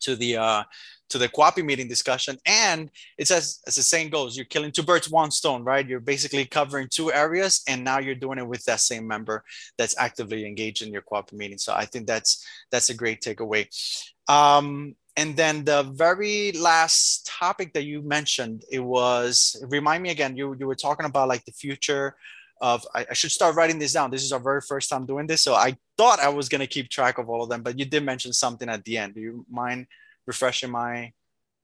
to 0.00 0.16
the 0.16 0.36
uh, 0.36 0.64
to 1.10 1.18
the 1.18 1.28
QAPI 1.28 1.64
meeting 1.64 1.88
discussion. 1.88 2.38
And 2.46 2.90
it 3.18 3.28
says, 3.28 3.60
as 3.66 3.74
the 3.74 3.82
saying 3.82 4.10
goes, 4.10 4.36
you're 4.36 4.46
killing 4.46 4.72
two 4.72 4.82
birds, 4.82 5.10
one 5.10 5.30
stone, 5.30 5.62
right? 5.62 5.86
You're 5.86 6.00
basically 6.00 6.46
covering 6.46 6.88
two 6.90 7.12
areas, 7.12 7.62
and 7.68 7.84
now 7.84 7.98
you're 7.98 8.14
doing 8.14 8.38
it 8.38 8.46
with 8.46 8.64
that 8.64 8.80
same 8.80 9.06
member 9.06 9.44
that's 9.76 9.98
actively 9.98 10.46
engaged 10.46 10.82
in 10.82 10.92
your 10.92 11.02
QAPI 11.02 11.34
meeting. 11.34 11.58
So 11.58 11.74
I 11.74 11.84
think 11.84 12.06
that's 12.06 12.46
that's 12.70 12.90
a 12.90 12.94
great 12.94 13.20
takeaway. 13.20 13.66
Um, 14.28 14.94
and 15.16 15.36
then 15.36 15.64
the 15.64 15.82
very 15.82 16.52
last 16.52 17.26
topic 17.26 17.74
that 17.74 17.84
you 17.84 18.00
mentioned, 18.00 18.64
it 18.70 18.80
was 18.80 19.62
remind 19.68 20.02
me 20.02 20.10
again. 20.10 20.36
You 20.36 20.56
you 20.58 20.66
were 20.66 20.76
talking 20.76 21.06
about 21.06 21.28
like 21.28 21.44
the 21.44 21.52
future 21.52 22.16
of 22.60 22.86
I, 22.94 23.06
I, 23.10 23.14
should 23.14 23.32
start 23.32 23.56
writing 23.56 23.78
this 23.78 23.94
down. 23.94 24.10
This 24.10 24.22
is 24.22 24.32
our 24.32 24.38
very 24.38 24.60
first 24.60 24.90
time 24.90 25.06
doing 25.06 25.26
this, 25.26 25.42
so 25.42 25.54
I 25.54 25.76
thought 25.98 26.20
I 26.20 26.28
was 26.28 26.48
gonna 26.48 26.66
keep 26.66 26.88
track 26.88 27.18
of 27.18 27.28
all 27.28 27.42
of 27.42 27.48
them, 27.48 27.62
but 27.62 27.78
you 27.78 27.84
did 27.84 28.04
mention 28.04 28.32
something 28.32 28.68
at 28.68 28.84
the 28.84 28.99
end. 28.99 29.14
Do 29.14 29.20
you 29.20 29.46
mind 29.50 29.86
refreshing 30.26 30.71
my? 30.71 31.13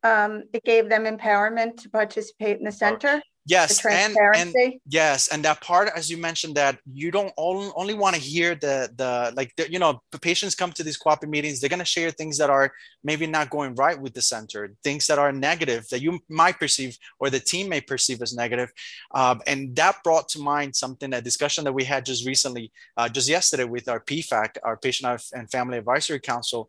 Um, 0.03 0.45
it 0.53 0.63
gave 0.65 0.89
them 0.89 1.05
empowerment 1.05 1.79
to 1.83 1.91
participate 1.91 2.59
in 2.59 2.65
the 2.65 2.73
center. 2.73 3.21
Yes, 3.49 3.85
and, 3.87 4.17
and 4.35 4.53
yes, 4.89 5.29
and 5.29 5.45
that 5.45 5.61
part, 5.61 5.89
as 5.95 6.11
you 6.11 6.17
mentioned, 6.17 6.57
that 6.57 6.81
you 6.93 7.13
don't 7.13 7.33
only, 7.37 7.71
only 7.77 7.95
want 7.95 8.17
to 8.17 8.21
hear 8.21 8.57
the 8.57 8.91
the 8.97 9.33
like 9.37 9.55
the, 9.57 9.71
you 9.71 9.79
know 9.79 10.03
the 10.11 10.19
patients 10.19 10.57
come 10.57 10.73
to 10.73 10.83
these 10.83 10.99
QAPI 10.99 11.29
meetings, 11.29 11.61
they're 11.61 11.71
gonna 11.71 11.85
share 11.85 12.11
things 12.11 12.39
that 12.39 12.51
are 12.51 12.73
maybe 13.05 13.25
not 13.25 13.51
going 13.51 13.77
right 13.77 14.01
with 14.01 14.15
the 14.15 14.23
center, 14.23 14.73
things 14.83 15.07
that 15.07 15.21
are 15.21 15.31
negative 15.31 15.89
that 15.91 16.03
you 16.03 16.19
might 16.29 16.59
perceive 16.59 16.99
or 17.21 17.31
the 17.31 17.39
team 17.39 17.69
may 17.69 17.81
perceive 17.81 18.21
as 18.21 18.35
negative, 18.35 18.73
um, 19.15 19.41
and 19.47 19.77
that 19.77 20.03
brought 20.03 20.29
to 20.31 20.41
mind 20.41 20.75
something 20.75 21.13
a 21.13 21.21
discussion 21.21 21.63
that 21.63 21.73
we 21.73 21.85
had 21.85 22.05
just 22.05 22.27
recently, 22.27 22.73
uh, 22.97 23.09
just 23.09 23.29
yesterday 23.29 23.65
with 23.65 23.89
our 23.89 24.01
PFAC, 24.01 24.57
our 24.65 24.77
Patient 24.77 25.23
and 25.33 25.49
Family 25.53 25.79
Advisory 25.79 26.19
Council, 26.19 26.69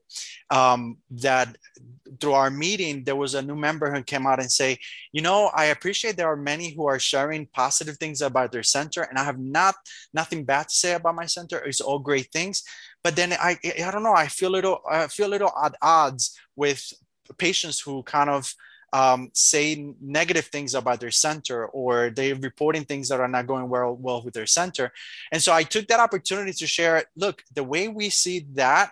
um, 0.52 0.98
that 1.10 1.58
through 2.20 2.34
our 2.34 2.52
meeting 2.52 3.04
there 3.04 3.16
was 3.16 3.34
a 3.34 3.42
new 3.42 3.56
member 3.56 3.92
who 3.92 4.04
came 4.04 4.28
out 4.28 4.40
and 4.40 4.52
say, 4.52 4.78
you 5.12 5.22
know, 5.22 5.50
I 5.56 5.66
appreciate 5.66 6.18
there 6.18 6.32
are 6.32 6.38
many 6.38 6.67
who 6.72 6.88
are 6.88 7.00
sharing 7.00 7.48
positive 7.48 7.98
things 7.98 8.22
about 8.22 8.52
their 8.52 8.64
center, 8.64 9.04
and 9.04 9.18
I 9.18 9.24
have 9.24 9.40
not 9.40 9.76
nothing 10.14 10.44
bad 10.46 10.70
to 10.70 10.76
say 10.76 10.94
about 10.94 11.16
my 11.16 11.26
center. 11.26 11.58
It's 11.60 11.82
all 11.82 12.00
great 12.00 12.32
things, 12.32 12.64
but 13.04 13.16
then 13.16 13.34
I 13.34 13.58
I 13.64 13.92
don't 13.92 14.04
know. 14.04 14.16
I 14.16 14.28
feel 14.28 14.50
a 14.50 14.58
little 14.58 14.82
I 14.90 15.08
feel 15.08 15.28
a 15.28 15.36
little 15.36 15.54
at 15.64 15.76
odds 15.82 16.38
with 16.56 16.82
patients 17.38 17.80
who 17.80 18.04
kind 18.04 18.30
of 18.30 18.54
um, 18.94 19.30
say 19.34 19.94
negative 20.02 20.46
things 20.46 20.74
about 20.74 21.00
their 21.00 21.12
center 21.12 21.68
or 21.68 22.10
they're 22.10 22.36
reporting 22.36 22.86
things 22.86 23.10
that 23.10 23.20
are 23.20 23.28
not 23.28 23.48
going 23.48 23.68
well 23.68 23.96
well 24.00 24.24
with 24.24 24.34
their 24.34 24.46
center 24.46 24.94
and 25.32 25.44
so 25.44 25.52
i 25.52 25.62
took 25.62 25.88
that 25.88 26.00
opportunity 26.00 26.54
to 26.54 26.66
share 26.66 27.04
look 27.18 27.44
the 27.54 27.64
way 27.64 27.90
we 27.90 28.10
see 28.10 28.48
that 28.54 28.92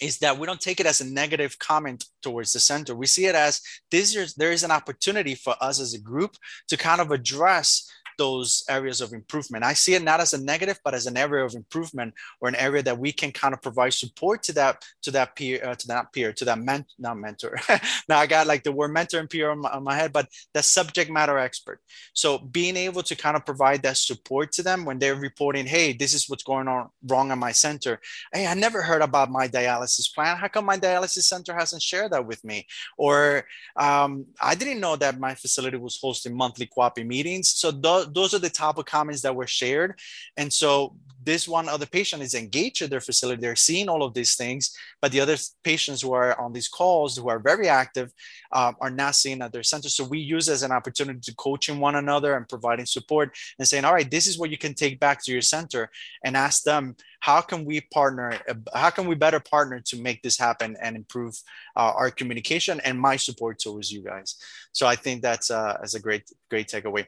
is 0.00 0.18
that 0.18 0.38
we 0.38 0.46
don't 0.46 0.60
take 0.60 0.80
it 0.80 0.86
as 0.86 1.00
a 1.00 1.06
negative 1.06 1.58
comment 1.58 2.04
towards 2.22 2.52
the 2.52 2.60
center. 2.60 2.94
We 2.94 3.06
see 3.06 3.26
it 3.26 3.34
as 3.34 3.60
this 3.90 4.14
is 4.14 4.34
there 4.34 4.52
is 4.52 4.62
an 4.62 4.70
opportunity 4.70 5.34
for 5.34 5.54
us 5.60 5.80
as 5.80 5.94
a 5.94 6.00
group 6.00 6.36
to 6.68 6.76
kind 6.76 7.00
of 7.00 7.10
address 7.10 7.88
those 8.18 8.64
areas 8.68 9.00
of 9.00 9.12
improvement. 9.12 9.64
I 9.64 9.72
see 9.72 9.94
it 9.94 10.02
not 10.02 10.20
as 10.20 10.32
a 10.32 10.42
negative, 10.42 10.78
but 10.84 10.94
as 10.94 11.06
an 11.06 11.16
area 11.16 11.44
of 11.44 11.54
improvement 11.54 12.14
or 12.40 12.48
an 12.48 12.54
area 12.56 12.82
that 12.82 12.98
we 12.98 13.12
can 13.12 13.32
kind 13.32 13.54
of 13.54 13.62
provide 13.62 13.94
support 13.94 14.42
to 14.44 14.52
that 14.54 14.84
to 15.02 15.10
that 15.12 15.36
peer 15.36 15.64
uh, 15.64 15.74
to 15.74 15.86
that 15.88 16.12
peer 16.12 16.32
to 16.32 16.44
that 16.44 16.58
ment 16.58 16.86
not 16.98 17.18
mentor. 17.18 17.58
now 18.08 18.18
I 18.18 18.26
got 18.26 18.46
like 18.46 18.62
the 18.62 18.72
word 18.72 18.92
mentor 18.92 19.20
and 19.20 19.30
peer 19.30 19.50
on 19.50 19.60
my, 19.60 19.70
on 19.70 19.84
my 19.84 19.94
head, 19.94 20.12
but 20.12 20.28
the 20.52 20.62
subject 20.62 21.10
matter 21.10 21.38
expert. 21.38 21.80
So 22.12 22.38
being 22.38 22.76
able 22.76 23.02
to 23.02 23.16
kind 23.16 23.36
of 23.36 23.44
provide 23.44 23.82
that 23.82 23.96
support 23.96 24.52
to 24.52 24.62
them 24.62 24.84
when 24.84 24.98
they're 24.98 25.16
reporting, 25.16 25.66
hey, 25.66 25.92
this 25.92 26.14
is 26.14 26.28
what's 26.28 26.42
going 26.42 26.68
on 26.68 26.88
wrong 27.06 27.30
at 27.30 27.38
my 27.38 27.52
center. 27.52 28.00
Hey, 28.32 28.46
I 28.46 28.54
never 28.54 28.82
heard 28.82 29.02
about 29.02 29.30
my 29.30 29.48
dialysis 29.48 30.12
plan. 30.14 30.36
How 30.36 30.48
come 30.48 30.64
my 30.64 30.78
dialysis 30.78 31.24
center 31.24 31.54
hasn't 31.54 31.82
shared 31.82 32.12
that 32.12 32.26
with 32.26 32.44
me? 32.44 32.66
Or 32.96 33.44
um, 33.76 34.26
I 34.40 34.54
didn't 34.54 34.80
know 34.80 34.96
that 34.96 35.18
my 35.18 35.34
facility 35.34 35.76
was 35.76 35.98
hosting 36.00 36.36
monthly 36.36 36.66
QAPI 36.66 37.06
meetings. 37.06 37.52
So 37.52 37.70
those 38.12 38.34
are 38.34 38.38
the 38.38 38.50
type 38.50 38.78
of 38.78 38.84
comments 38.84 39.22
that 39.22 39.34
were 39.34 39.46
shared. 39.46 39.98
And 40.36 40.52
so 40.52 40.96
this 41.24 41.48
one 41.48 41.68
other 41.68 41.86
patient 41.86 42.22
is 42.22 42.34
engaged 42.34 42.82
at 42.82 42.90
their 42.90 43.00
facility. 43.00 43.40
They're 43.40 43.56
seeing 43.56 43.88
all 43.88 44.02
of 44.02 44.12
these 44.12 44.34
things, 44.36 44.76
but 45.00 45.10
the 45.10 45.20
other 45.20 45.36
patients 45.62 46.02
who 46.02 46.12
are 46.12 46.38
on 46.38 46.52
these 46.52 46.68
calls, 46.68 47.16
who 47.16 47.28
are 47.28 47.38
very 47.38 47.68
active, 47.68 48.12
um, 48.52 48.76
are 48.80 48.90
not 48.90 49.14
seeing 49.14 49.40
at 49.40 49.52
their 49.52 49.62
center. 49.62 49.88
So 49.88 50.04
we 50.04 50.18
use 50.18 50.48
as 50.48 50.62
an 50.62 50.72
opportunity 50.72 51.20
to 51.20 51.34
coaching 51.36 51.80
one 51.80 51.96
another 51.96 52.36
and 52.36 52.48
providing 52.48 52.86
support 52.86 53.34
and 53.58 53.66
saying, 53.66 53.84
all 53.84 53.94
right, 53.94 54.10
this 54.10 54.26
is 54.26 54.38
what 54.38 54.50
you 54.50 54.58
can 54.58 54.74
take 54.74 55.00
back 55.00 55.24
to 55.24 55.32
your 55.32 55.40
center 55.40 55.90
and 56.24 56.36
ask 56.36 56.62
them, 56.62 56.94
how 57.20 57.40
can 57.40 57.64
we 57.64 57.80
partner? 57.80 58.38
How 58.74 58.90
can 58.90 59.06
we 59.06 59.14
better 59.14 59.40
partner 59.40 59.80
to 59.80 59.96
make 59.96 60.22
this 60.22 60.38
happen 60.38 60.76
and 60.82 60.94
improve 60.94 61.34
uh, 61.74 61.92
our 61.96 62.10
communication 62.10 62.80
and 62.80 63.00
my 63.00 63.16
support 63.16 63.58
towards 63.58 63.90
you 63.90 64.02
guys? 64.02 64.36
So 64.72 64.86
I 64.86 64.94
think 64.96 65.22
that's, 65.22 65.50
uh, 65.50 65.78
that's 65.80 65.94
a 65.94 66.00
great, 66.00 66.30
great 66.50 66.68
takeaway. 66.68 67.06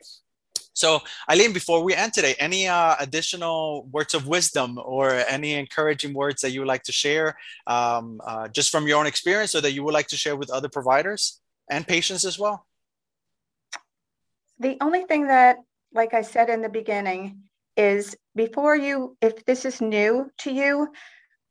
So, 0.76 1.00
Eileen, 1.30 1.54
before 1.54 1.82
we 1.82 1.94
end 1.94 2.12
today, 2.12 2.34
any 2.38 2.68
uh, 2.68 2.96
additional 3.00 3.88
words 3.90 4.12
of 4.12 4.28
wisdom 4.28 4.78
or 4.84 5.10
any 5.10 5.54
encouraging 5.54 6.12
words 6.12 6.42
that 6.42 6.50
you 6.50 6.60
would 6.60 6.68
like 6.68 6.82
to 6.82 6.92
share 6.92 7.38
um, 7.66 8.20
uh, 8.22 8.48
just 8.48 8.70
from 8.70 8.86
your 8.86 9.00
own 9.00 9.06
experience 9.06 9.54
or 9.54 9.62
that 9.62 9.72
you 9.72 9.82
would 9.82 9.94
like 9.94 10.08
to 10.08 10.18
share 10.18 10.36
with 10.36 10.50
other 10.50 10.68
providers 10.68 11.40
and 11.70 11.86
patients 11.86 12.26
as 12.26 12.38
well? 12.38 12.66
The 14.58 14.76
only 14.82 15.04
thing 15.04 15.28
that, 15.28 15.56
like 15.94 16.12
I 16.12 16.20
said 16.20 16.50
in 16.50 16.60
the 16.60 16.68
beginning, 16.68 17.44
is 17.78 18.14
before 18.34 18.76
you, 18.76 19.16
if 19.22 19.46
this 19.46 19.64
is 19.64 19.80
new 19.80 20.30
to 20.40 20.52
you, 20.52 20.88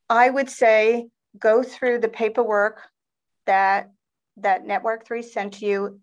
I 0.07 0.29
would 0.29 0.51
say 0.51 1.07
go 1.39 1.63
through 1.63 2.01
the 2.01 2.09
paperwork 2.09 2.79
that 3.47 3.89
that 4.37 4.67
Network 4.67 5.07
3 5.07 5.23
sent 5.23 5.63
you 5.63 5.99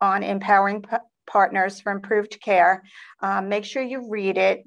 on 0.00 0.24
empowering 0.24 0.84
partners 1.26 1.80
for 1.80 1.92
improved 1.92 2.40
care. 2.40 2.82
Um, 3.20 3.48
make 3.48 3.64
sure 3.64 3.82
you 3.82 4.08
read 4.08 4.38
it 4.38 4.64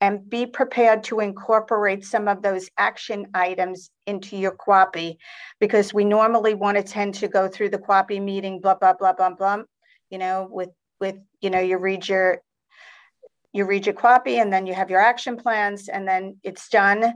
and 0.00 0.28
be 0.28 0.44
prepared 0.46 1.02
to 1.04 1.20
incorporate 1.20 2.04
some 2.04 2.28
of 2.28 2.42
those 2.42 2.68
action 2.76 3.26
items 3.32 3.90
into 4.06 4.36
your 4.36 4.54
QAPI 4.56 5.16
because 5.58 5.94
we 5.94 6.04
normally 6.04 6.54
want 6.54 6.76
to 6.76 6.82
tend 6.82 7.14
to 7.14 7.28
go 7.28 7.48
through 7.48 7.70
the 7.70 7.78
QAPI 7.78 8.22
meeting, 8.22 8.60
blah, 8.60 8.74
blah, 8.74 8.92
blah, 8.92 9.14
blah, 9.14 9.30
blah, 9.30 9.62
you 10.10 10.18
know, 10.18 10.48
with, 10.50 10.68
with, 11.00 11.16
you 11.40 11.48
know, 11.48 11.60
you 11.60 11.78
read 11.78 12.06
your, 12.06 12.42
you 13.52 13.64
read 13.64 13.86
your 13.86 13.94
QAPI 13.94 14.42
and 14.42 14.52
then 14.52 14.66
you 14.66 14.74
have 14.74 14.90
your 14.90 15.00
action 15.00 15.36
plans 15.36 15.88
and 15.88 16.06
then 16.06 16.36
it's 16.42 16.68
done. 16.68 17.14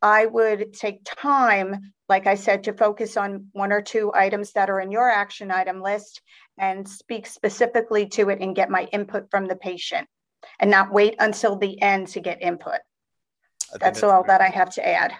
I 0.00 0.26
would 0.26 0.72
take 0.72 1.00
time, 1.04 1.92
like 2.12 2.26
I 2.26 2.34
said, 2.34 2.64
to 2.64 2.74
focus 2.74 3.16
on 3.16 3.46
one 3.52 3.72
or 3.72 3.80
two 3.80 4.12
items 4.14 4.52
that 4.52 4.68
are 4.68 4.80
in 4.80 4.90
your 4.90 5.08
action 5.08 5.50
item 5.50 5.80
list 5.80 6.20
and 6.58 6.86
speak 6.86 7.26
specifically 7.26 8.04
to 8.08 8.28
it 8.28 8.38
and 8.42 8.54
get 8.54 8.68
my 8.68 8.84
input 8.92 9.30
from 9.30 9.46
the 9.46 9.56
patient 9.56 10.06
and 10.60 10.70
not 10.70 10.92
wait 10.92 11.14
until 11.20 11.56
the 11.56 11.80
end 11.80 12.08
to 12.08 12.20
get 12.20 12.42
input. 12.42 12.80
That's, 13.70 13.82
that's, 13.82 14.02
all 14.02 14.22
great. 14.22 14.28
that 14.28 14.40
I 14.42 14.48
have 14.48 14.68
to 14.74 14.86
add. 14.86 15.14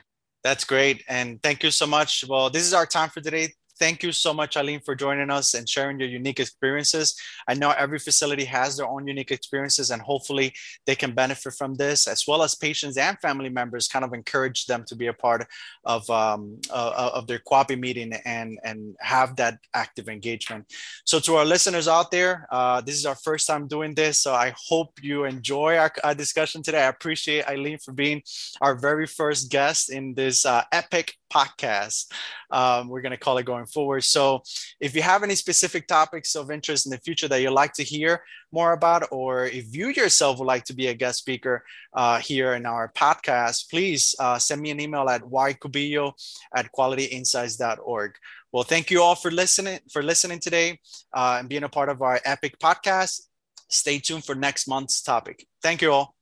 That's 0.45 0.65
great. 0.65 1.03
And 1.09 1.43
thank 1.43 1.63
you 1.63 1.71
so 1.71 1.87
much. 1.87 2.27
Well, 2.29 2.51
this 2.51 2.67
is 2.67 2.75
our 2.75 2.85
time 2.85 3.09
for 3.09 3.23
today 3.23 3.49
thank 3.83 4.05
you 4.05 4.13
so 4.13 4.33
much, 4.33 4.57
Eileen, 4.57 4.79
for 4.79 4.95
joining 4.95 5.29
us 5.29 5.55
and 5.55 5.69
sharing 5.69 5.99
your 5.99 6.09
unique 6.09 6.39
experiences. 6.39 7.17
I 7.49 7.55
know 7.55 7.71
every 7.73 7.99
facility 7.99 8.45
has 8.45 8.77
their 8.77 8.87
own 8.87 9.09
unique 9.09 9.33
experiences, 9.33 9.91
and 9.91 10.01
hopefully 10.01 10.55
they 10.87 10.95
can 10.95 11.13
benefit 11.15 11.55
from 11.55 11.75
this, 11.75 12.07
as 12.07 12.25
well 12.29 12.45
as 12.45 12.55
patients 12.55 12.97
and 12.97 13.19
family 13.19 13.49
members. 13.49 13.89
Kind 13.89 14.05
of 14.05 14.13
encourage 14.13 14.67
them 14.67 14.85
to 14.87 14.95
be 14.95 15.09
a 15.09 15.13
part 15.13 15.49
of 15.85 16.09
um, 16.11 16.61
uh, 16.71 17.11
of 17.13 17.27
their 17.27 17.41
QAPI 17.41 17.77
meeting 17.77 18.13
and 18.25 18.61
and 18.63 18.95
have 19.01 19.35
that 19.43 19.59
active 19.75 20.09
engagement. 20.09 20.73
So, 21.05 21.19
to 21.19 21.35
our 21.39 21.45
listeners 21.45 21.89
out 21.89 22.13
there, 22.13 22.47
uh, 22.53 22.83
this 22.83 22.95
is 22.95 23.05
our 23.05 23.17
first 23.17 23.49
time 23.49 23.67
doing 23.67 23.97
this, 23.97 24.21
so 24.21 24.33
I 24.33 24.55
hope 24.69 24.91
you 25.03 25.25
enjoy 25.25 25.77
our, 25.77 25.93
our 26.05 26.15
discussion 26.15 26.63
today. 26.63 26.85
I 26.85 26.95
appreciate 26.97 27.49
Eileen 27.49 27.79
for 27.79 27.93
being 27.93 28.23
our 28.61 28.77
very 28.77 29.09
first 29.09 29.51
guest 29.51 29.91
in 29.91 30.15
this 30.15 30.47
uh, 30.47 30.63
epic 30.71 31.17
podcast. 31.33 32.13
Um, 32.51 32.89
we're 32.89 33.01
going 33.01 33.13
to 33.13 33.25
call 33.25 33.39
it 33.39 33.47
going 33.47 33.67
forward. 33.67 34.05
So, 34.05 34.43
if 34.81 34.95
you 34.95 35.03
have 35.03 35.23
any 35.23 35.35
specific 35.35 35.87
topics 35.87 36.35
of 36.35 36.51
interest 36.51 36.87
in 36.87 36.91
the 36.91 36.99
future 36.99 37.29
that 37.29 37.41
you'd 37.41 37.51
like 37.51 37.73
to 37.75 37.83
hear 37.83 38.23
more 38.53 38.73
about, 38.73 39.09
or 39.11 39.47
if 39.47 39.75
you 39.75 39.89
yourself 39.89 40.39
would 40.39 40.47
like 40.47 40.65
to 40.65 40.75
be 40.75 40.89
a 40.89 40.95
guest 40.95 41.19
speaker 41.19 41.65
uh, 41.95 42.19
here 42.19 42.55
in 42.55 42.67
our 42.67 42.93
podcast, 42.93 43.71
please 43.71 44.15
uh, 44.19 44.39
send 44.39 44.61
me 44.61 44.71
an 44.71 44.81
email 44.81 45.09
at 45.09 45.23
ycubillo 45.23 46.13
at 46.55 46.71
qualityinsights.org. 46.73 48.15
Well, 48.53 48.65
thank 48.65 48.91
you 48.91 49.03
all 49.03 49.15
for 49.15 49.31
listening 49.31 49.81
for 49.91 50.03
listening 50.03 50.39
today 50.39 50.79
uh, 51.15 51.37
and 51.41 51.49
being 51.49 51.65
a 51.65 51.71
part 51.71 51.89
of 51.89 52.03
our 52.03 52.21
epic 52.25 52.59
podcast. 52.59 53.23
Stay 53.69 53.99
tuned 53.99 54.25
for 54.27 54.35
next 54.35 54.69
month's 54.69 55.01
topic. 55.01 55.47
Thank 55.63 55.81
you 55.81 55.91
all. 55.93 56.15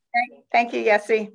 Thank 0.53 0.73
you, 0.73 0.85
Yessi. 0.85 1.31